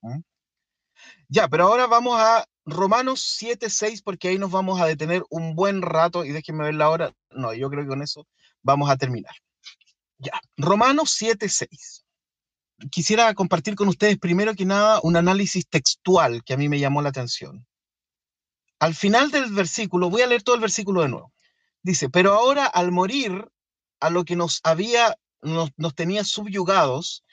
[1.27, 5.55] Ya, pero ahora vamos a Romanos 7, 6, porque ahí nos vamos a detener un
[5.55, 7.13] buen rato y déjenme ver la hora.
[7.31, 8.27] No, yo creo que con eso
[8.61, 9.33] vamos a terminar.
[10.17, 12.05] Ya, Romanos 7, 6.
[12.89, 17.01] Quisiera compartir con ustedes primero que nada un análisis textual que a mí me llamó
[17.01, 17.67] la atención.
[18.81, 21.31] Al final del versículo, voy a leer todo el versículo de nuevo.
[21.83, 23.47] Dice, pero ahora al morir
[23.99, 27.23] a lo que nos había, nos, nos tenía subyugados,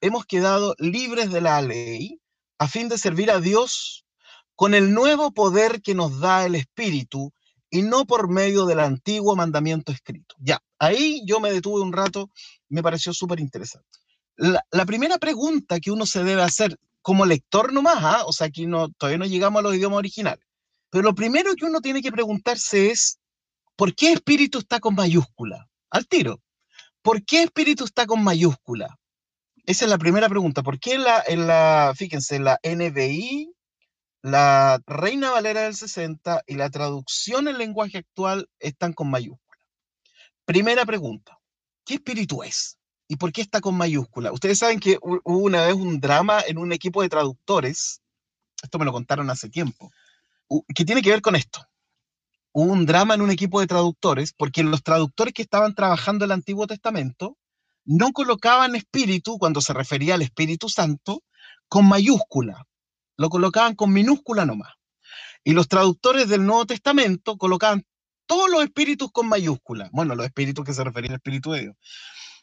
[0.00, 2.22] hemos quedado libres de la ley
[2.58, 4.06] a fin de servir a Dios
[4.54, 7.34] con el nuevo poder que nos da el Espíritu
[7.68, 10.34] y no por medio del antiguo mandamiento escrito.
[10.38, 12.30] Ya, ahí yo me detuve un rato,
[12.70, 13.98] me pareció súper interesante.
[14.36, 18.22] La, primera pregunta que uno se debe hacer como lector nomás, ¿ah?
[18.24, 20.46] o sea, aquí no, todavía no llegamos a los idiomas originales,
[20.94, 23.18] pero lo primero que uno tiene que preguntarse es,
[23.74, 25.68] ¿por qué espíritu está con mayúscula?
[25.90, 26.40] Al tiro.
[27.02, 28.96] ¿Por qué espíritu está con mayúscula?
[29.66, 30.62] Esa es la primera pregunta.
[30.62, 33.52] ¿Por qué en la, en la fíjense, la NBI,
[34.22, 39.64] la Reina Valera del 60 y la traducción en lenguaje actual están con mayúscula?
[40.44, 41.40] Primera pregunta.
[41.84, 42.78] ¿Qué espíritu es?
[43.08, 44.30] ¿Y por qué está con mayúscula?
[44.30, 48.00] Ustedes saben que hubo una vez un drama en un equipo de traductores,
[48.62, 49.90] esto me lo contaron hace tiempo,
[50.74, 51.66] que tiene que ver con esto.
[52.52, 56.32] Hubo un drama en un equipo de traductores porque los traductores que estaban trabajando el
[56.32, 57.36] Antiguo Testamento
[57.84, 61.22] no colocaban espíritu, cuando se refería al Espíritu Santo,
[61.68, 62.66] con mayúscula.
[63.16, 64.72] Lo colocaban con minúscula nomás.
[65.42, 67.84] Y los traductores del Nuevo Testamento colocaban
[68.26, 69.90] todos los espíritus con mayúscula.
[69.92, 71.76] Bueno, los espíritus que se referían al Espíritu de Dios.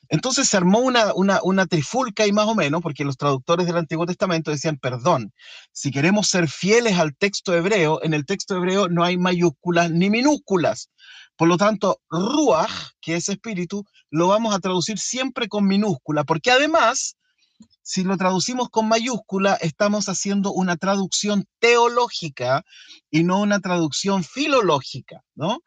[0.09, 3.77] Entonces se armó una, una, una trifulca y más o menos, porque los traductores del
[3.77, 5.33] Antiguo Testamento decían, perdón,
[5.71, 10.09] si queremos ser fieles al texto hebreo, en el texto hebreo no hay mayúsculas ni
[10.09, 10.89] minúsculas.
[11.37, 16.51] Por lo tanto, ruach, que es espíritu, lo vamos a traducir siempre con minúscula, porque
[16.51, 17.15] además,
[17.81, 22.63] si lo traducimos con mayúscula, estamos haciendo una traducción teológica
[23.09, 25.61] y no una traducción filológica, ¿no?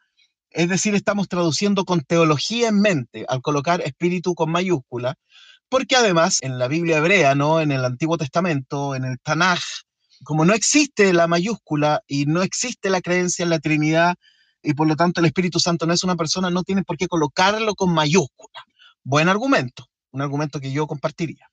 [0.55, 5.15] Es decir, estamos traduciendo con teología en mente al colocar espíritu con mayúscula,
[5.67, 7.59] porque además en la Biblia hebrea, ¿no?
[7.59, 9.59] En el Antiguo Testamento, en el Tanaj,
[10.23, 14.15] como no existe la mayúscula y no existe la creencia en la Trinidad
[14.63, 17.09] y por lo tanto el Espíritu Santo no es una persona, no tiene por qué
[17.09, 18.63] colocarlo con mayúscula.
[19.03, 21.49] Buen argumento, un argumento que yo compartiría.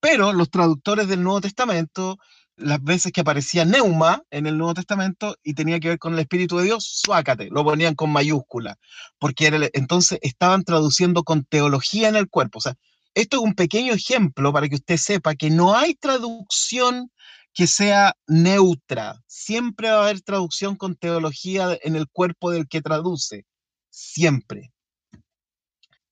[0.00, 2.16] Pero los traductores del Nuevo Testamento
[2.56, 6.20] las veces que aparecía neuma en el Nuevo Testamento y tenía que ver con el
[6.20, 8.78] Espíritu de Dios, suácate, lo ponían con mayúscula,
[9.18, 12.58] porque entonces estaban traduciendo con teología en el cuerpo.
[12.58, 12.74] O sea,
[13.14, 17.10] esto es un pequeño ejemplo para que usted sepa que no hay traducción
[17.52, 19.22] que sea neutra.
[19.26, 23.46] Siempre va a haber traducción con teología en el cuerpo del que traduce.
[23.88, 24.72] Siempre.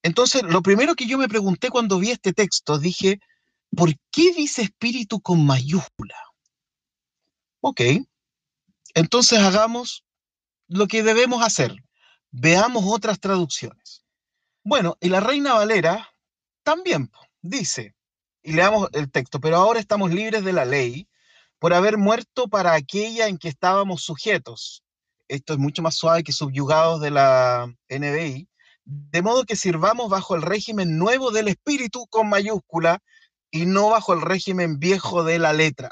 [0.03, 3.21] Entonces, lo primero que yo me pregunté cuando vi este texto, dije,
[3.75, 6.15] ¿por qué dice espíritu con mayúscula?
[7.67, 7.81] Ok,
[8.93, 10.05] entonces hagamos
[10.69, 11.75] lo que debemos hacer.
[12.31, 14.05] Veamos otras traducciones.
[14.63, 16.11] Bueno, y la Reina Valera
[16.63, 17.95] también dice,
[18.43, 21.09] y leamos el texto, pero ahora estamos libres de la ley
[21.59, 24.85] por haber muerto para aquella en que estábamos sujetos.
[25.27, 28.47] Esto es mucho más suave que subyugados de la NBI.
[28.85, 32.99] De modo que sirvamos bajo el régimen nuevo del espíritu con mayúscula
[33.51, 35.91] y no bajo el régimen viejo de la letra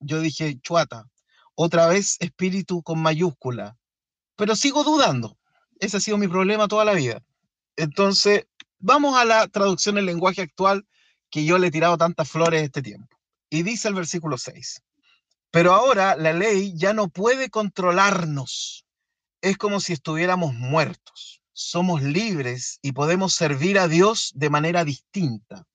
[0.00, 1.06] yo dije, chuata,
[1.54, 3.76] otra vez espíritu con mayúscula.
[4.36, 5.38] Pero sigo dudando.
[5.80, 7.22] Ese ha sido mi problema toda la vida.
[7.76, 8.46] Entonces,
[8.78, 10.86] vamos a la traducción en lenguaje actual
[11.30, 13.16] que yo le he tirado tantas flores este tiempo.
[13.50, 14.82] Y dice el versículo 6.
[15.50, 18.86] Pero ahora la ley ya no puede controlarnos.
[19.40, 21.42] Es como si estuviéramos muertos.
[21.52, 25.66] Somos libres y podemos servir a Dios de manera distinta.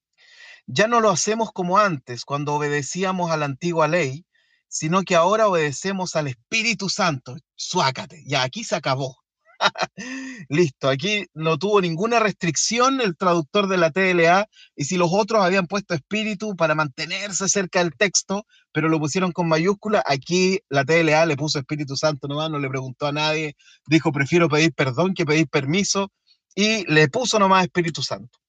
[0.67, 4.26] Ya no lo hacemos como antes, cuando obedecíamos a la antigua ley,
[4.67, 7.36] sino que ahora obedecemos al Espíritu Santo.
[7.56, 9.21] Suácate, ya aquí se acabó.
[10.50, 15.43] Listo, aquí no tuvo ninguna restricción el traductor de la TLA y si los otros
[15.43, 20.86] habían puesto espíritu para mantenerse cerca del texto, pero lo pusieron con mayúscula, aquí la
[20.86, 23.56] TLA le puso Espíritu Santo nomás, no le preguntó a nadie,
[23.88, 26.12] dijo prefiero pedir perdón que pedir permiso
[26.56, 28.39] y le puso nomás Espíritu Santo.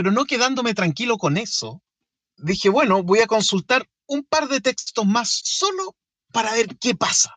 [0.00, 1.82] Pero no quedándome tranquilo con eso,
[2.38, 5.94] dije, bueno, voy a consultar un par de textos más solo
[6.32, 7.34] para ver qué pasa,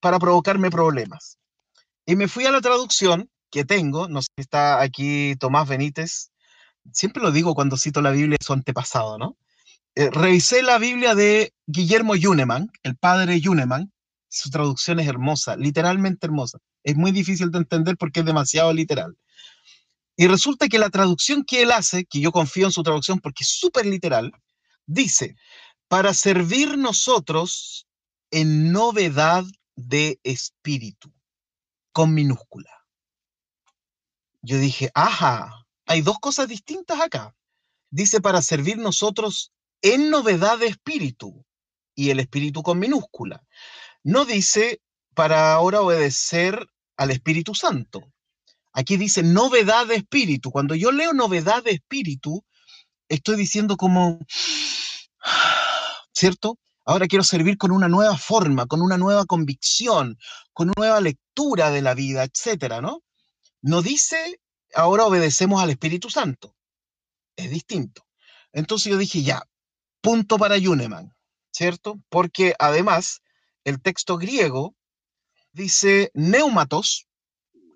[0.00, 1.38] para provocarme problemas.
[2.04, 6.32] Y me fui a la traducción que tengo, no sé está aquí Tomás Benítez,
[6.92, 9.36] siempre lo digo cuando cito la Biblia, su antepasado, ¿no?
[9.94, 13.92] Eh, revisé la Biblia de Guillermo Yuneman, el padre Yuneman,
[14.28, 16.58] su traducción es hermosa, literalmente hermosa.
[16.82, 19.16] Es muy difícil de entender porque es demasiado literal.
[20.20, 23.42] Y resulta que la traducción que él hace, que yo confío en su traducción porque
[23.42, 24.30] es súper literal,
[24.84, 25.34] dice,
[25.88, 27.86] para servir nosotros
[28.30, 29.44] en novedad
[29.76, 31.10] de espíritu,
[31.90, 32.70] con minúscula.
[34.42, 37.34] Yo dije, ajá, hay dos cosas distintas acá.
[37.88, 41.46] Dice para servir nosotros en novedad de espíritu
[41.94, 43.42] y el espíritu con minúscula.
[44.04, 44.82] No dice
[45.14, 48.12] para ahora obedecer al Espíritu Santo.
[48.72, 50.50] Aquí dice novedad de espíritu.
[50.50, 52.44] Cuando yo leo novedad de espíritu,
[53.08, 54.18] estoy diciendo como,
[56.12, 56.58] ¿cierto?
[56.84, 60.18] Ahora quiero servir con una nueva forma, con una nueva convicción,
[60.52, 63.02] con una nueva lectura de la vida, etcétera, ¿no?
[63.62, 64.40] No dice
[64.74, 66.56] ahora obedecemos al Espíritu Santo.
[67.36, 68.06] Es distinto.
[68.52, 69.42] Entonces yo dije, ya,
[70.00, 71.14] punto para Yuneman,
[71.52, 72.00] ¿cierto?
[72.08, 73.22] Porque además
[73.64, 74.74] el texto griego
[75.52, 77.06] dice neumatos,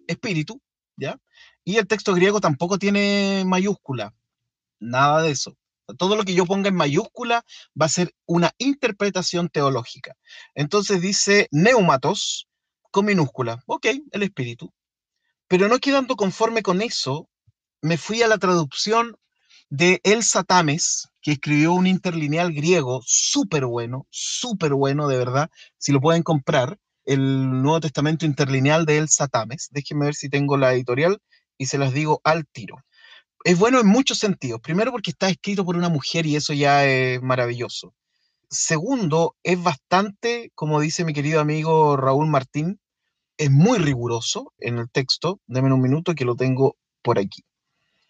[0.07, 0.61] espíritu,
[0.97, 1.19] ¿ya?
[1.65, 4.15] Y el texto griego tampoco tiene mayúscula,
[4.81, 5.57] nada de eso.
[5.99, 7.45] Todo lo que yo ponga en mayúscula
[7.81, 10.15] va a ser una interpretación teológica.
[10.55, 12.49] Entonces dice neumatos
[12.91, 13.63] con minúscula.
[13.67, 14.73] Ok, el espíritu.
[15.49, 17.29] Pero no quedando conforme con eso,
[17.83, 19.17] me fui a la traducción
[19.69, 25.51] de El Satames, que escribió un interlineal griego súper bueno, súper bueno, de verdad.
[25.77, 29.69] Si lo pueden comprar, el Nuevo Testamento interlineal de El Satames.
[29.71, 31.21] Déjenme ver si tengo la editorial
[31.59, 32.85] y se las digo al tiro.
[33.45, 34.61] Es bueno en muchos sentidos.
[34.61, 37.95] Primero porque está escrito por una mujer y eso ya es maravilloso.
[38.49, 42.81] Segundo, es bastante, como dice mi querido amigo Raúl Martín,
[43.37, 45.41] es muy riguroso en el texto.
[45.47, 47.45] Deme un minuto que lo tengo por aquí.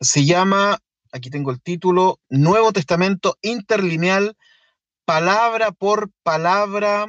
[0.01, 0.79] Se llama,
[1.13, 4.37] aquí tengo el título, Nuevo Testamento interlineal,
[5.05, 7.07] palabra por palabra,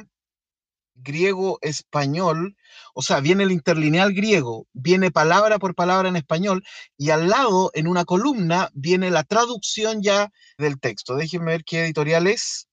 [0.96, 2.56] griego-español,
[2.94, 6.64] o sea, viene el interlineal griego, viene palabra por palabra en español,
[6.96, 11.14] y al lado, en una columna, viene la traducción ya del texto.
[11.14, 12.68] Déjenme ver qué editorial es,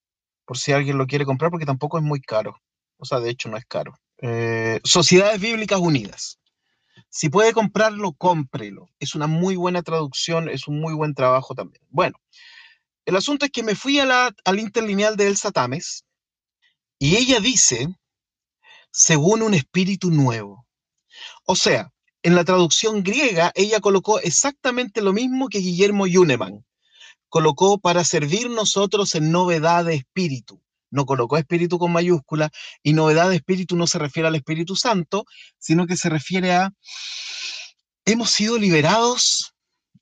[0.45, 2.57] por si alguien lo quiere comprar, porque tampoco es muy caro.
[2.97, 3.93] O sea, de hecho no es caro.
[4.21, 6.39] Eh, Sociedades Bíblicas Unidas.
[7.09, 8.87] Si puede comprarlo, cómprelo.
[8.99, 11.83] Es una muy buena traducción, es un muy buen trabajo también.
[11.89, 12.17] Bueno,
[13.05, 16.05] el asunto es que me fui a la, al interlineal de Elsa Tames
[16.99, 17.87] y ella dice
[18.93, 20.67] según un espíritu nuevo.
[21.45, 26.65] O sea, en la traducción griega, ella colocó exactamente lo mismo que Guillermo Yuneman.
[27.27, 30.61] Colocó para servir nosotros en novedad de espíritu.
[30.91, 32.51] No colocó espíritu con mayúscula
[32.83, 35.25] y novedad de espíritu no se refiere al Espíritu Santo,
[35.57, 36.71] sino que se refiere a
[38.05, 39.55] hemos sido liberados.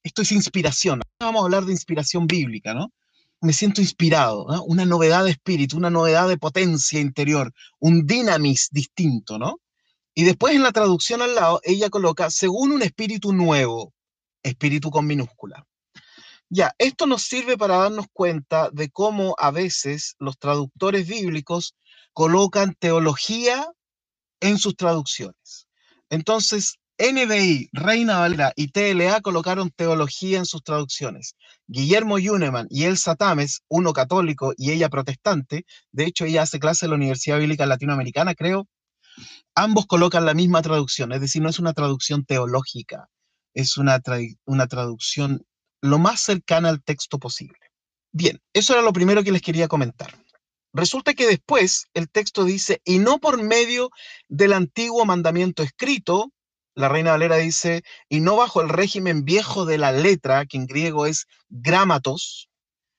[0.03, 1.01] Esto es inspiración.
[1.21, 2.91] Vamos a hablar de inspiración bíblica, ¿no?
[3.41, 9.39] Me siento inspirado, una novedad de espíritu, una novedad de potencia interior, un dinamis distinto,
[9.39, 9.59] ¿no?
[10.13, 13.93] Y después en la traducción al lado, ella coloca, según un espíritu nuevo,
[14.43, 15.65] espíritu con minúscula.
[16.49, 21.75] Ya, esto nos sirve para darnos cuenta de cómo a veces los traductores bíblicos
[22.13, 23.65] colocan teología
[24.41, 25.67] en sus traducciones.
[26.09, 31.35] Entonces, NBI, Reina Valera y TLA colocaron teología en sus traducciones.
[31.65, 36.85] Guillermo Yuneman y Elsa Tames, uno católico y ella protestante, de hecho ella hace clase
[36.85, 38.67] en la Universidad Bíblica Latinoamericana, creo,
[39.55, 43.09] ambos colocan la misma traducción, es decir, no es una traducción teológica,
[43.55, 43.99] es una,
[44.45, 45.43] una traducción
[45.81, 47.57] lo más cercana al texto posible.
[48.11, 50.13] Bien, eso era lo primero que les quería comentar.
[50.71, 53.89] Resulta que después el texto dice, y no por medio
[54.29, 56.31] del antiguo mandamiento escrito,
[56.75, 60.67] la Reina Valera dice, y no bajo el régimen viejo de la letra, que en
[60.67, 62.49] griego es gramatos,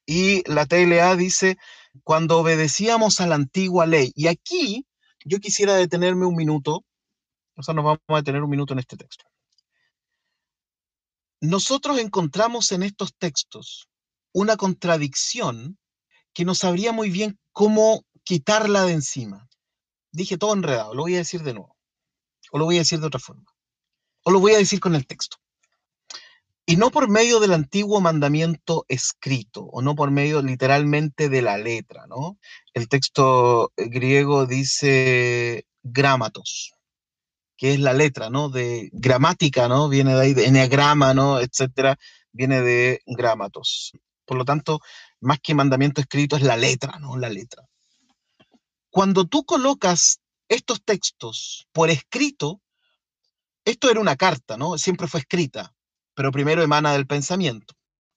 [0.06, 1.56] y la TLA dice,
[2.04, 4.12] cuando obedecíamos a la antigua ley.
[4.14, 4.87] Y aquí
[5.24, 6.85] yo quisiera detenerme un minuto,
[7.56, 9.24] o sea, nos vamos a detener un minuto en este texto.
[11.40, 13.88] Nosotros encontramos en estos textos
[14.32, 15.78] una contradicción
[16.32, 19.48] que no sabría muy bien cómo quitarla de encima.
[20.12, 21.77] Dije todo enredado, lo voy a decir de nuevo,
[22.52, 23.52] o lo voy a decir de otra forma.
[24.25, 25.38] O lo voy a decir con el texto.
[26.64, 31.58] Y no por medio del antiguo mandamiento escrito, o no por medio literalmente de la
[31.58, 32.38] letra, ¿no?
[32.73, 36.73] El texto griego dice gramatos,
[37.56, 38.48] que es la letra, ¿no?
[38.48, 39.88] De gramática, ¿no?
[39.88, 41.40] Viene de ahí, de eneagrama, ¿no?
[41.40, 41.98] Etcétera,
[42.31, 43.92] viene de gramatos.
[44.25, 44.81] Por lo tanto,
[45.20, 47.16] más que mandamiento escrito es la letra, ¿no?
[47.16, 47.64] La letra.
[48.88, 52.60] Cuando tú colocas estos textos por escrito,
[53.65, 54.77] esto era una carta, ¿no?
[54.79, 55.73] Siempre fue escrita,
[56.15, 57.75] pero primero emana del pensamiento.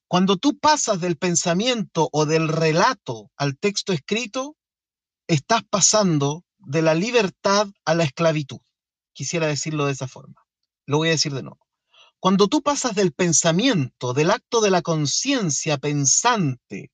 [0.08, 4.56] Cuando tú pasas del pensamiento o del relato al texto escrito,
[5.26, 8.60] estás pasando de la libertad a la esclavitud.
[9.12, 10.42] Quisiera decirlo de esa forma.
[10.86, 11.66] Lo voy a decir de nuevo.
[12.20, 16.90] Cuando tú pasas del pensamiento, del acto de la conciencia pensante,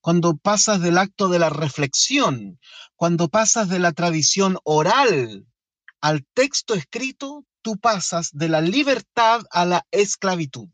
[0.00, 2.58] cuando pasas del acto de la reflexión,
[2.94, 5.46] cuando pasas de la tradición oral
[6.00, 10.68] al texto escrito, tú pasas de la libertad a la esclavitud.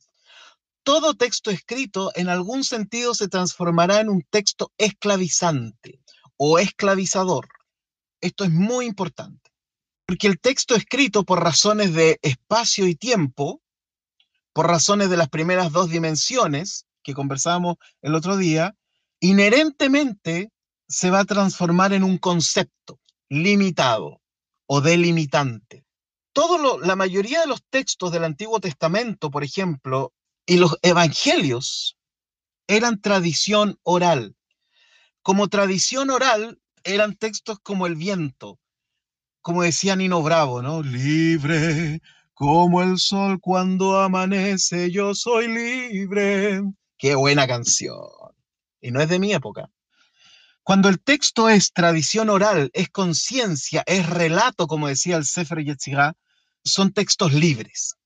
[0.83, 6.03] Todo texto escrito en algún sentido se transformará en un texto esclavizante
[6.37, 7.49] o esclavizador.
[8.21, 9.51] Esto es muy importante,
[10.05, 13.63] porque el texto escrito por razones de espacio y tiempo,
[14.53, 18.77] por razones de las primeras dos dimensiones que conversábamos el otro día,
[19.19, 20.53] inherentemente
[20.87, 24.21] se va a transformar en un concepto limitado
[24.67, 25.87] o delimitante.
[26.83, 30.13] La mayoría de los textos del Antiguo Testamento, por ejemplo,
[30.47, 31.99] y los evangelios
[32.67, 34.35] eran tradición oral.
[35.23, 38.59] Como tradición oral eran textos como el viento,
[39.41, 40.83] como decía Nino Bravo, ¿no?
[40.83, 42.01] Libre
[42.35, 46.61] como el sol cuando amanece, yo soy libre.
[46.99, 48.01] Qué buena canción.
[48.81, 49.71] Y no es de mi época.
[50.65, 56.15] Cuando el texto es tradición oral, es conciencia, es relato, como decía el Sefer Yetzirah,
[56.65, 57.97] son textos libres,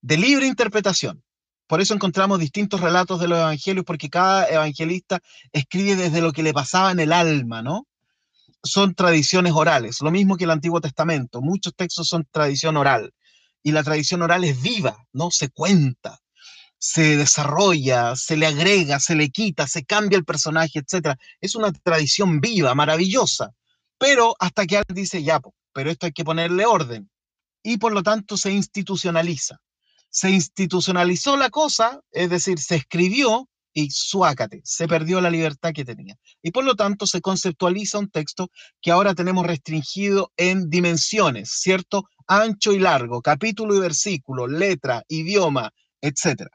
[0.00, 1.22] de libre interpretación.
[1.66, 5.20] Por eso encontramos distintos relatos de los evangelios, porque cada evangelista
[5.52, 7.86] escribe desde lo que le pasaba en el alma, ¿no?
[8.62, 11.42] Son tradiciones orales, lo mismo que el Antiguo Testamento.
[11.42, 13.12] Muchos textos son tradición oral,
[13.62, 15.30] y la tradición oral es viva, ¿no?
[15.30, 16.20] Se cuenta,
[16.78, 21.16] se desarrolla, se le agrega, se le quita, se cambia el personaje, etc.
[21.40, 23.52] Es una tradición viva, maravillosa,
[23.98, 25.40] pero hasta que alguien dice, ya,
[25.72, 27.10] pero esto hay que ponerle orden,
[27.62, 29.60] y por lo tanto se institucionaliza
[30.10, 35.84] se institucionalizó la cosa, es decir, se escribió y suácate, se perdió la libertad que
[35.84, 36.16] tenía.
[36.42, 38.50] Y por lo tanto se conceptualiza un texto
[38.80, 42.04] que ahora tenemos restringido en dimensiones, ¿cierto?
[42.26, 46.48] Ancho y largo, capítulo y versículo, letra, idioma, etc.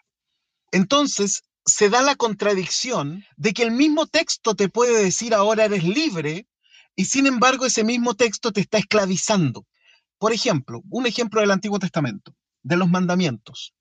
[0.72, 5.84] Entonces, se da la contradicción de que el mismo texto te puede decir ahora eres
[5.86, 6.48] libre
[6.96, 9.66] y sin embargo ese mismo texto te está esclavizando.
[10.24, 13.74] Por ejemplo, un ejemplo del Antiguo Testamento de los mandamientos.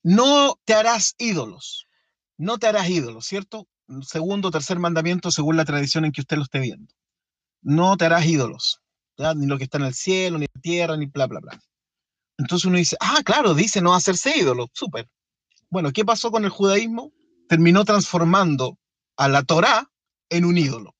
[0.00, 1.88] No te harás ídolos,
[2.36, 3.66] no te harás ídolos, ¿cierto?
[4.02, 6.94] Segundo, tercer mandamiento según la tradición en que usted lo esté viendo.
[7.62, 8.80] No te harás ídolos,
[9.34, 11.60] ni lo que está en el cielo, ni en la tierra, ni bla, bla, bla.
[12.38, 15.10] Entonces uno dice, ah, claro, dice no hacerse ídolos, súper.
[15.68, 17.12] Bueno, ¿qué pasó con el judaísmo?
[17.48, 18.78] Terminó transformando
[19.16, 19.90] a la Torá
[20.28, 20.95] en un ídolo.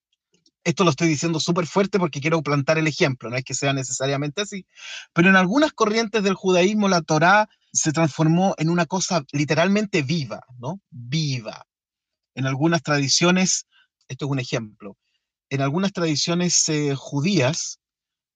[0.67, 3.73] Esto lo estoy diciendo súper fuerte porque quiero plantar el ejemplo, no es que sea
[3.73, 4.67] necesariamente así,
[5.12, 10.41] pero en algunas corrientes del judaísmo la Torá se transformó en una cosa literalmente viva,
[10.59, 10.81] ¿no?
[10.91, 11.64] Viva.
[12.35, 13.69] En algunas tradiciones,
[14.09, 14.97] esto es un ejemplo,
[15.51, 17.79] en algunas tradiciones eh, judías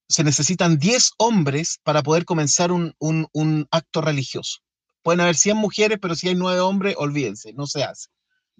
[0.08, 4.60] se necesitan 10 hombres para poder comenzar un, un acto religioso.
[5.02, 8.08] Pueden haber 100 mujeres, pero si hay 9 hombres, olvídense, no se hace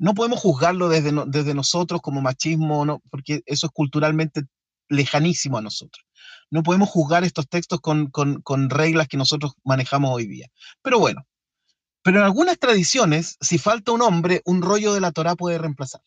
[0.01, 4.45] no podemos juzgarlo desde, nosotros como machismo, no, porque eso es culturalmente
[4.89, 6.07] lejanísimo a nosotros.
[6.51, 10.49] No podemos juzgar estos textos con, reglas que nosotros manejamos hoy día.
[10.81, 11.27] Pero bueno,
[12.03, 16.01] pero en algunas tradiciones, si falta un hombre, un rollo de la Torah puede reemplazar.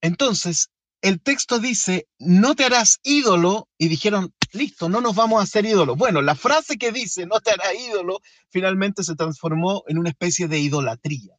[0.00, 0.70] Entonces,
[1.00, 5.64] el texto dice, no te harás ídolo, y dijeron, listo, no nos vamos a hacer
[5.64, 5.94] ídolo.
[5.94, 8.18] Bueno, la frase que dice, no te harás ídolo,
[8.50, 11.36] finalmente se transformó en una especie de idolatría.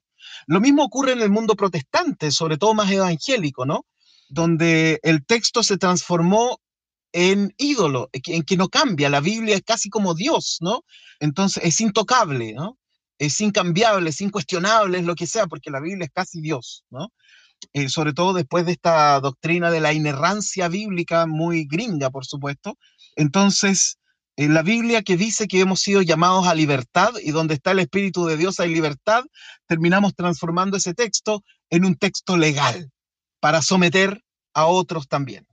[0.48, 3.86] Lo mismo ocurre en el mundo protestante, sobre todo más evangélico, ¿no?
[4.30, 6.60] Donde el texto se transformó
[7.14, 10.84] en ídolo, en que no cambia, la Biblia es casi como Dios, ¿no?
[11.20, 12.78] Entonces es intocable, ¿no?
[13.20, 17.10] Es incambiable, es incuestionable, es lo que sea, porque la Biblia es casi Dios, ¿no?
[17.72, 22.78] Eh, sobre todo después de esta doctrina de la inerrancia bíblica muy gringa, por supuesto.
[23.16, 24.00] Entonces,
[24.36, 27.80] en la Biblia que dice que hemos sido llamados a libertad y donde está el
[27.80, 29.24] Espíritu de Dios hay libertad,
[29.68, 32.92] terminamos transformando ese texto en un texto legal
[33.40, 34.24] para someter
[34.54, 35.48] a otros también.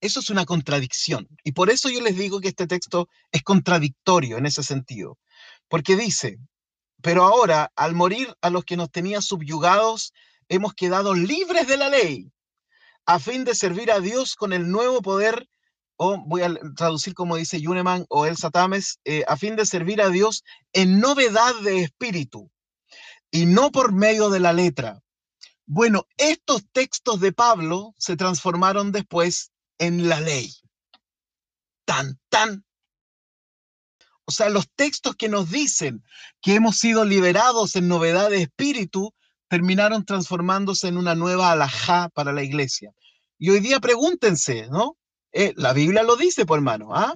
[0.00, 4.38] Eso es una contradicción y por eso yo les digo que este texto es contradictorio
[4.38, 5.18] en ese sentido,
[5.68, 6.38] porque dice,
[7.00, 10.12] pero ahora al morir a los que nos tenía subyugados,
[10.48, 12.30] hemos quedado libres de la ley
[13.06, 15.48] a fin de servir a Dios con el nuevo poder
[15.96, 20.00] o voy a traducir como dice Yuneman o El Satames, eh, a fin de servir
[20.02, 22.50] a Dios en novedad de espíritu
[23.30, 25.00] y no por medio de la letra.
[25.66, 30.52] Bueno, estos textos de Pablo se transformaron después en la ley.
[31.84, 32.64] Tan, tan.
[34.26, 36.02] O sea, los textos que nos dicen
[36.40, 39.14] que hemos sido liberados en novedad de espíritu
[39.48, 42.92] terminaron transformándose en una nueva alajá para la iglesia.
[43.38, 44.96] Y hoy día pregúntense, ¿no?
[45.34, 47.14] Eh, la Biblia lo dice, pues hermano, ¿ah?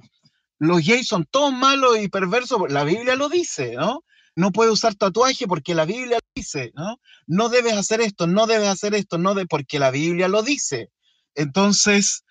[0.58, 4.04] Los gays son todos malos y perversos, la Biblia lo dice, ¿no?
[4.38, 7.00] no puedes usar tatuaje porque la Biblia lo dice, ¿no?
[7.26, 10.90] No debes hacer esto, no debes hacer esto, no de porque la Biblia lo dice.
[11.34, 12.24] Entonces,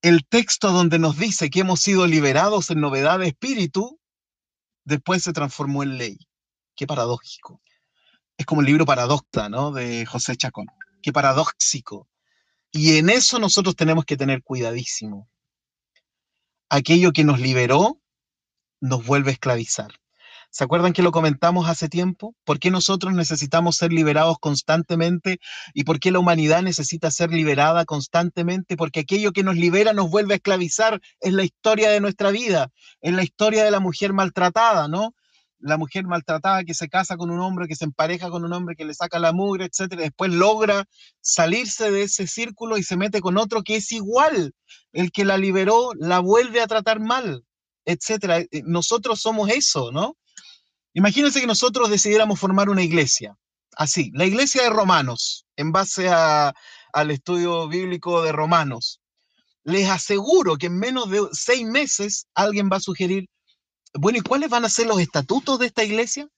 [0.00, 3.98] el texto donde nos dice que hemos sido liberados en novedad de espíritu,
[4.84, 6.18] después se transformó en ley.
[6.76, 7.60] Qué paradójico.
[8.36, 9.72] Es como el libro Paradoxa, ¿no?
[9.72, 10.66] De José Chacón.
[11.02, 12.06] Qué paradójico.
[12.76, 15.30] Y en eso nosotros tenemos que tener cuidadísimo.
[16.68, 18.00] Aquello que nos liberó
[18.80, 19.92] nos vuelve a esclavizar.
[20.50, 22.34] ¿Se acuerdan que lo comentamos hace tiempo?
[22.42, 25.38] ¿Por qué nosotros necesitamos ser liberados constantemente
[25.72, 28.76] y por qué la humanidad necesita ser liberada constantemente?
[28.76, 31.00] Porque aquello que nos libera nos vuelve a esclavizar.
[31.20, 35.14] Es la historia de nuestra vida, es la historia de la mujer maltratada, ¿no?
[35.64, 38.76] La mujer maltratada que se casa con un hombre, que se empareja con un hombre,
[38.76, 40.84] que le saca la mugre, etcétera, después logra
[41.22, 44.52] salirse de ese círculo y se mete con otro que es igual.
[44.92, 47.44] El que la liberó la vuelve a tratar mal,
[47.86, 48.40] etcétera.
[48.40, 50.18] Eh, nosotros somos eso, ¿no?
[50.92, 53.36] Imagínense que nosotros decidiéramos formar una iglesia,
[53.76, 59.00] así, la iglesia de Romanos, en base al estudio bíblico de Romanos.
[59.64, 63.28] Les aseguro que en menos de seis meses alguien va a sugerir,
[63.94, 66.28] bueno, ¿y cuáles van a ser los estatutos de esta iglesia?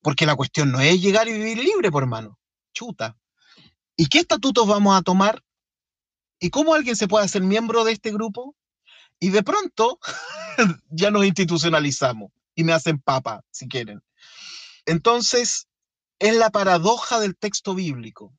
[0.00, 2.38] Porque la cuestión no es llegar y vivir libre, por hermano.
[2.72, 3.16] Chuta.
[3.96, 5.42] ¿Y qué estatutos vamos a tomar?
[6.40, 8.56] ¿Y cómo alguien se puede hacer miembro de este grupo?
[9.20, 9.98] Y de pronto
[10.90, 14.02] ya nos institucionalizamos y me hacen papa, si quieren.
[14.86, 15.68] Entonces,
[16.18, 18.34] es la paradoja del texto bíblico.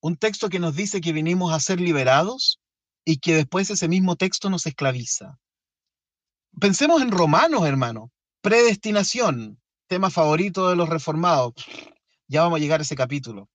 [0.00, 2.60] Un texto que nos dice que vinimos a ser liberados
[3.04, 5.38] y que después ese mismo texto nos esclaviza.
[6.58, 8.10] Pensemos en Romanos, hermano.
[8.40, 11.54] Predestinación, tema favorito de los reformados.
[12.26, 13.48] Ya vamos a llegar a ese capítulo.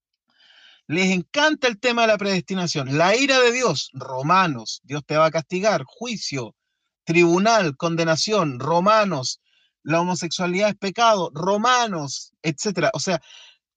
[0.87, 2.97] Les encanta el tema de la predestinación.
[2.97, 6.55] La ira de Dios, Romanos, Dios te va a castigar, juicio,
[7.03, 9.41] tribunal, condenación, Romanos,
[9.85, 12.89] la homosexualidad es pecado, romanos, etcétera.
[12.93, 13.21] O sea,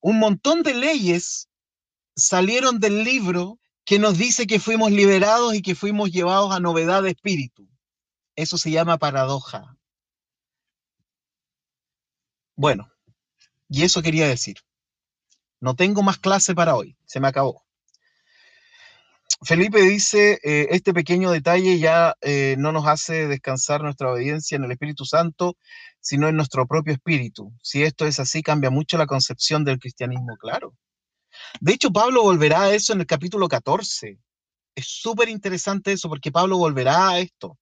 [0.01, 1.49] un montón de leyes
[2.17, 7.03] salieron del libro que nos dice que fuimos liberados y que fuimos llevados a novedad
[7.03, 7.69] de espíritu.
[8.39, 9.77] Eso se llama paradoja.
[12.55, 12.89] Bueno,
[13.69, 14.59] y eso quería decir.
[15.59, 17.65] No tengo más clase para hoy, se me acabó.
[19.43, 24.63] Felipe dice, eh, este pequeño detalle ya eh, no nos hace descansar nuestra obediencia en
[24.63, 25.57] el Espíritu Santo,
[25.99, 27.53] sino en nuestro propio espíritu.
[27.61, 30.77] Si esto es así, cambia mucho la concepción del cristianismo, claro.
[31.61, 34.17] De hecho, Pablo volverá a eso en el capítulo 14.
[34.77, 37.59] Es súper interesante eso porque Pablo volverá a esto.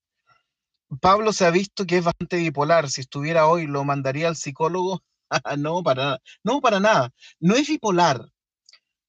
[1.01, 2.91] Pablo se ha visto que es bastante bipolar.
[2.91, 5.03] Si estuviera hoy, lo mandaría al psicólogo.
[5.59, 7.11] no, para No, para nada.
[7.41, 8.25] No es bipolar.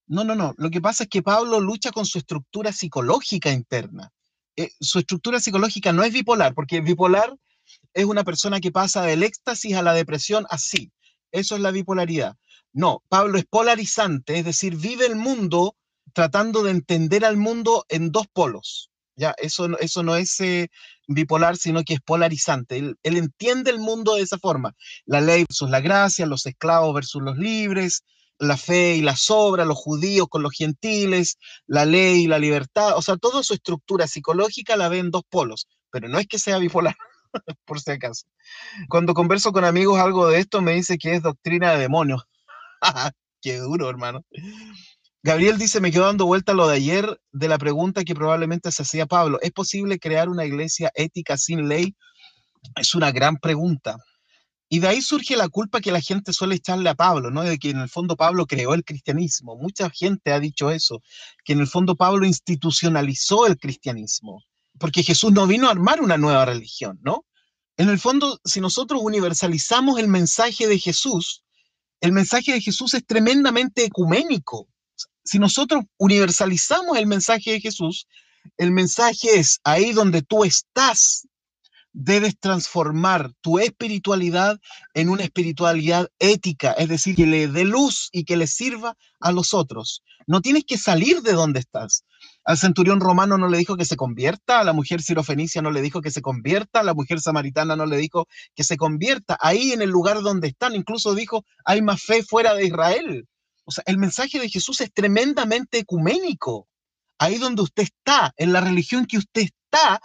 [0.07, 0.53] No, no, no.
[0.57, 4.11] Lo que pasa es que Pablo lucha con su estructura psicológica interna.
[4.55, 7.35] Eh, su estructura psicológica no es bipolar, porque bipolar
[7.93, 10.91] es una persona que pasa del éxtasis a la depresión así.
[11.31, 12.35] Eso es la bipolaridad.
[12.73, 15.75] No, Pablo es polarizante, es decir, vive el mundo
[16.13, 18.91] tratando de entender al mundo en dos polos.
[19.17, 20.69] Ya, eso, eso no es eh,
[21.07, 22.77] bipolar, sino que es polarizante.
[22.77, 24.73] Él, él, entiende el mundo de esa forma.
[25.05, 28.03] La ley versus la gracia, los esclavos versus los libres,
[28.39, 32.95] la fe y las obras, los judíos con los gentiles, la ley y la libertad,
[32.95, 36.39] o sea, toda su estructura psicológica la ve en dos polos, pero no es que
[36.39, 36.95] sea bipolar,
[37.65, 38.27] por si acaso.
[38.89, 42.23] Cuando converso con amigos algo de esto, me dice que es doctrina de demonios.
[43.41, 44.23] Qué duro, hermano.
[45.23, 48.83] Gabriel dice, me quedo dando vuelta lo de ayer de la pregunta que probablemente se
[48.83, 49.39] hacía Pablo.
[49.41, 51.95] ¿Es posible crear una iglesia ética sin ley?
[52.75, 53.97] Es una gran pregunta.
[54.69, 57.43] Y de ahí surge la culpa que la gente suele echarle a Pablo, ¿no?
[57.43, 59.55] De que en el fondo Pablo creó el cristianismo.
[59.55, 61.01] Mucha gente ha dicho eso,
[61.45, 64.43] que en el fondo Pablo institucionalizó el cristianismo,
[64.77, 67.25] porque Jesús no vino a armar una nueva religión, ¿no?
[67.77, 71.43] En el fondo, si nosotros universalizamos el mensaje de Jesús,
[72.01, 74.67] el mensaje de Jesús es tremendamente ecuménico.
[75.27, 78.07] Si nosotros universalizamos el mensaje de Jesús,
[78.55, 81.27] el mensaje es ahí donde tú estás,
[81.91, 84.57] debes transformar tu espiritualidad
[84.93, 89.33] en una espiritualidad ética, es decir, que le dé luz y que le sirva a
[89.33, 90.01] los otros.
[90.27, 92.05] No tienes que salir de donde estás.
[92.45, 95.81] Al centurión romano no le dijo que se convierta, a la mujer sirofenicia no le
[95.81, 99.37] dijo que se convierta, a la mujer samaritana no le dijo que se convierta.
[99.41, 103.27] Ahí en el lugar donde están, incluso dijo, hay más fe fuera de Israel.
[103.67, 106.69] O sea, el mensaje de Jesús es tremendamente ecuménico.
[107.19, 109.99] Ahí donde usted está, en la religión que usted está,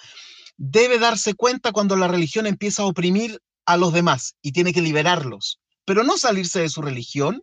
[0.56, 4.82] debe darse cuenta cuando la religión empieza a oprimir a los demás y tiene que
[4.82, 7.42] liberarlos, pero no salirse de su religión.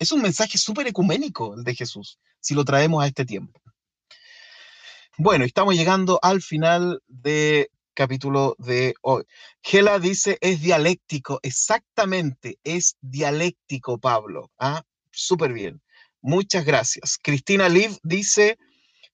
[0.00, 3.60] Es un mensaje súper ecuménico el de Jesús, si lo traemos a este tiempo.
[5.16, 9.22] Bueno, estamos llegando al final de capítulo de hoy.
[9.62, 14.50] Gela dice, es dialéctico, exactamente, es dialéctico, Pablo.
[14.58, 14.82] ¿ah?
[15.12, 15.80] Súper bien.
[16.22, 17.18] Muchas gracias.
[17.22, 18.58] Cristina Liv dice,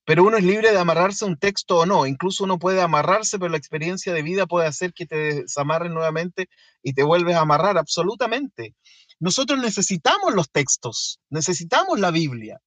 [0.05, 2.05] pero uno es libre de amarrarse a un texto o no.
[2.05, 6.49] Incluso uno puede amarrarse, pero la experiencia de vida puede hacer que te desamarres nuevamente
[6.81, 7.77] y te vuelves a amarrar.
[7.77, 8.75] Absolutamente.
[9.19, 12.61] Nosotros necesitamos los textos, necesitamos la Biblia.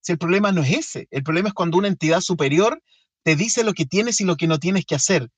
[0.00, 2.82] Si el problema no es ese, el problema es cuando una entidad superior
[3.22, 5.28] te dice lo que tienes y lo que no tienes que hacer.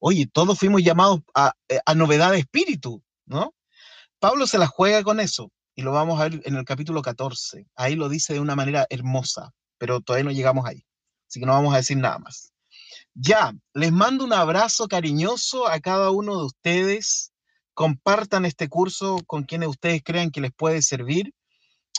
[0.00, 3.54] Oye, todos fuimos llamados a, eh, a novedad de espíritu, ¿no?
[4.18, 7.68] Pablo se la juega con eso y lo vamos a ver en el capítulo 14.
[7.76, 10.84] Ahí lo dice de una manera hermosa, pero todavía no llegamos ahí.
[11.28, 12.52] Así que no vamos a decir nada más.
[13.14, 17.30] Ya, les mando un abrazo cariñoso a cada uno de ustedes.
[17.74, 21.32] Compartan este curso con quienes ustedes crean que les puede servir.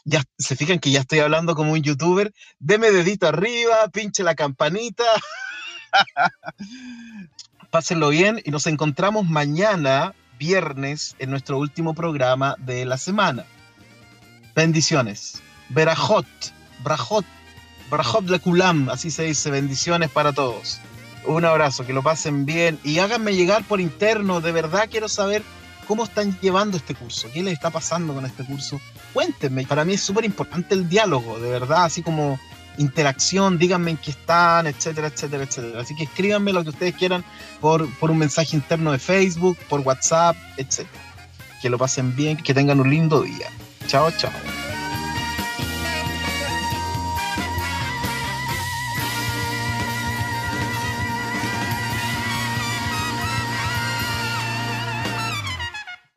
[0.04, 2.34] Ya se fijan que ya estoy hablando como un youtuber.
[2.60, 5.06] Deme dedito arriba, pinche la campanita.
[7.72, 13.46] Pásenlo bien y nos encontramos mañana, viernes, en nuestro último programa de la semana.
[14.60, 15.42] Bendiciones.
[15.70, 16.28] Berajot,
[16.84, 17.24] Brajot
[17.90, 20.82] Brahop de Kulam, así se dice, bendiciones para todos.
[21.26, 25.44] Un abrazo, que lo pasen bien y háganme llegar por interno, de verdad quiero saber
[25.88, 28.82] cómo están llevando este curso, qué les está pasando con este curso.
[29.14, 32.38] Cuéntenme, para mí es súper importante el diálogo, de verdad, así como
[32.78, 35.80] interacción, díganme en qué están, etcétera, etcétera, etcétera.
[35.80, 37.24] Así que escríbanme lo que ustedes quieran
[37.62, 41.02] por, por un mensaje interno de Facebook, por WhatsApp, etcétera.
[41.62, 43.48] Que lo pasen bien, que tengan un lindo día.
[43.90, 44.32] Chao, chao.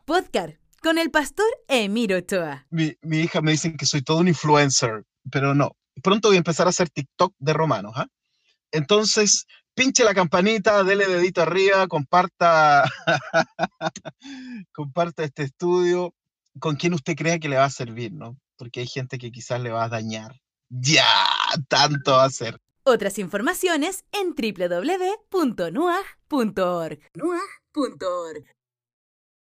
[0.05, 2.67] Podcast con el pastor Emiro Ochoa.
[2.69, 5.71] Mi, mi, hija me dicen que soy todo un influencer, pero no.
[6.03, 7.95] Pronto voy a empezar a hacer TikTok de romanos.
[7.97, 8.07] ¿ah?
[8.71, 12.85] Entonces, pinche la campanita, dele dedito arriba, comparta,
[14.73, 16.13] comparta este estudio
[16.59, 18.37] con quien usted crea que le va a servir, ¿no?
[18.57, 20.41] Porque hay gente que quizás le va a dañar.
[20.69, 21.05] Ya,
[21.69, 22.59] tanto va a ser.
[22.85, 25.21] Otras informaciones en www.nuag.org.
[27.15, 28.45] Nuag.org.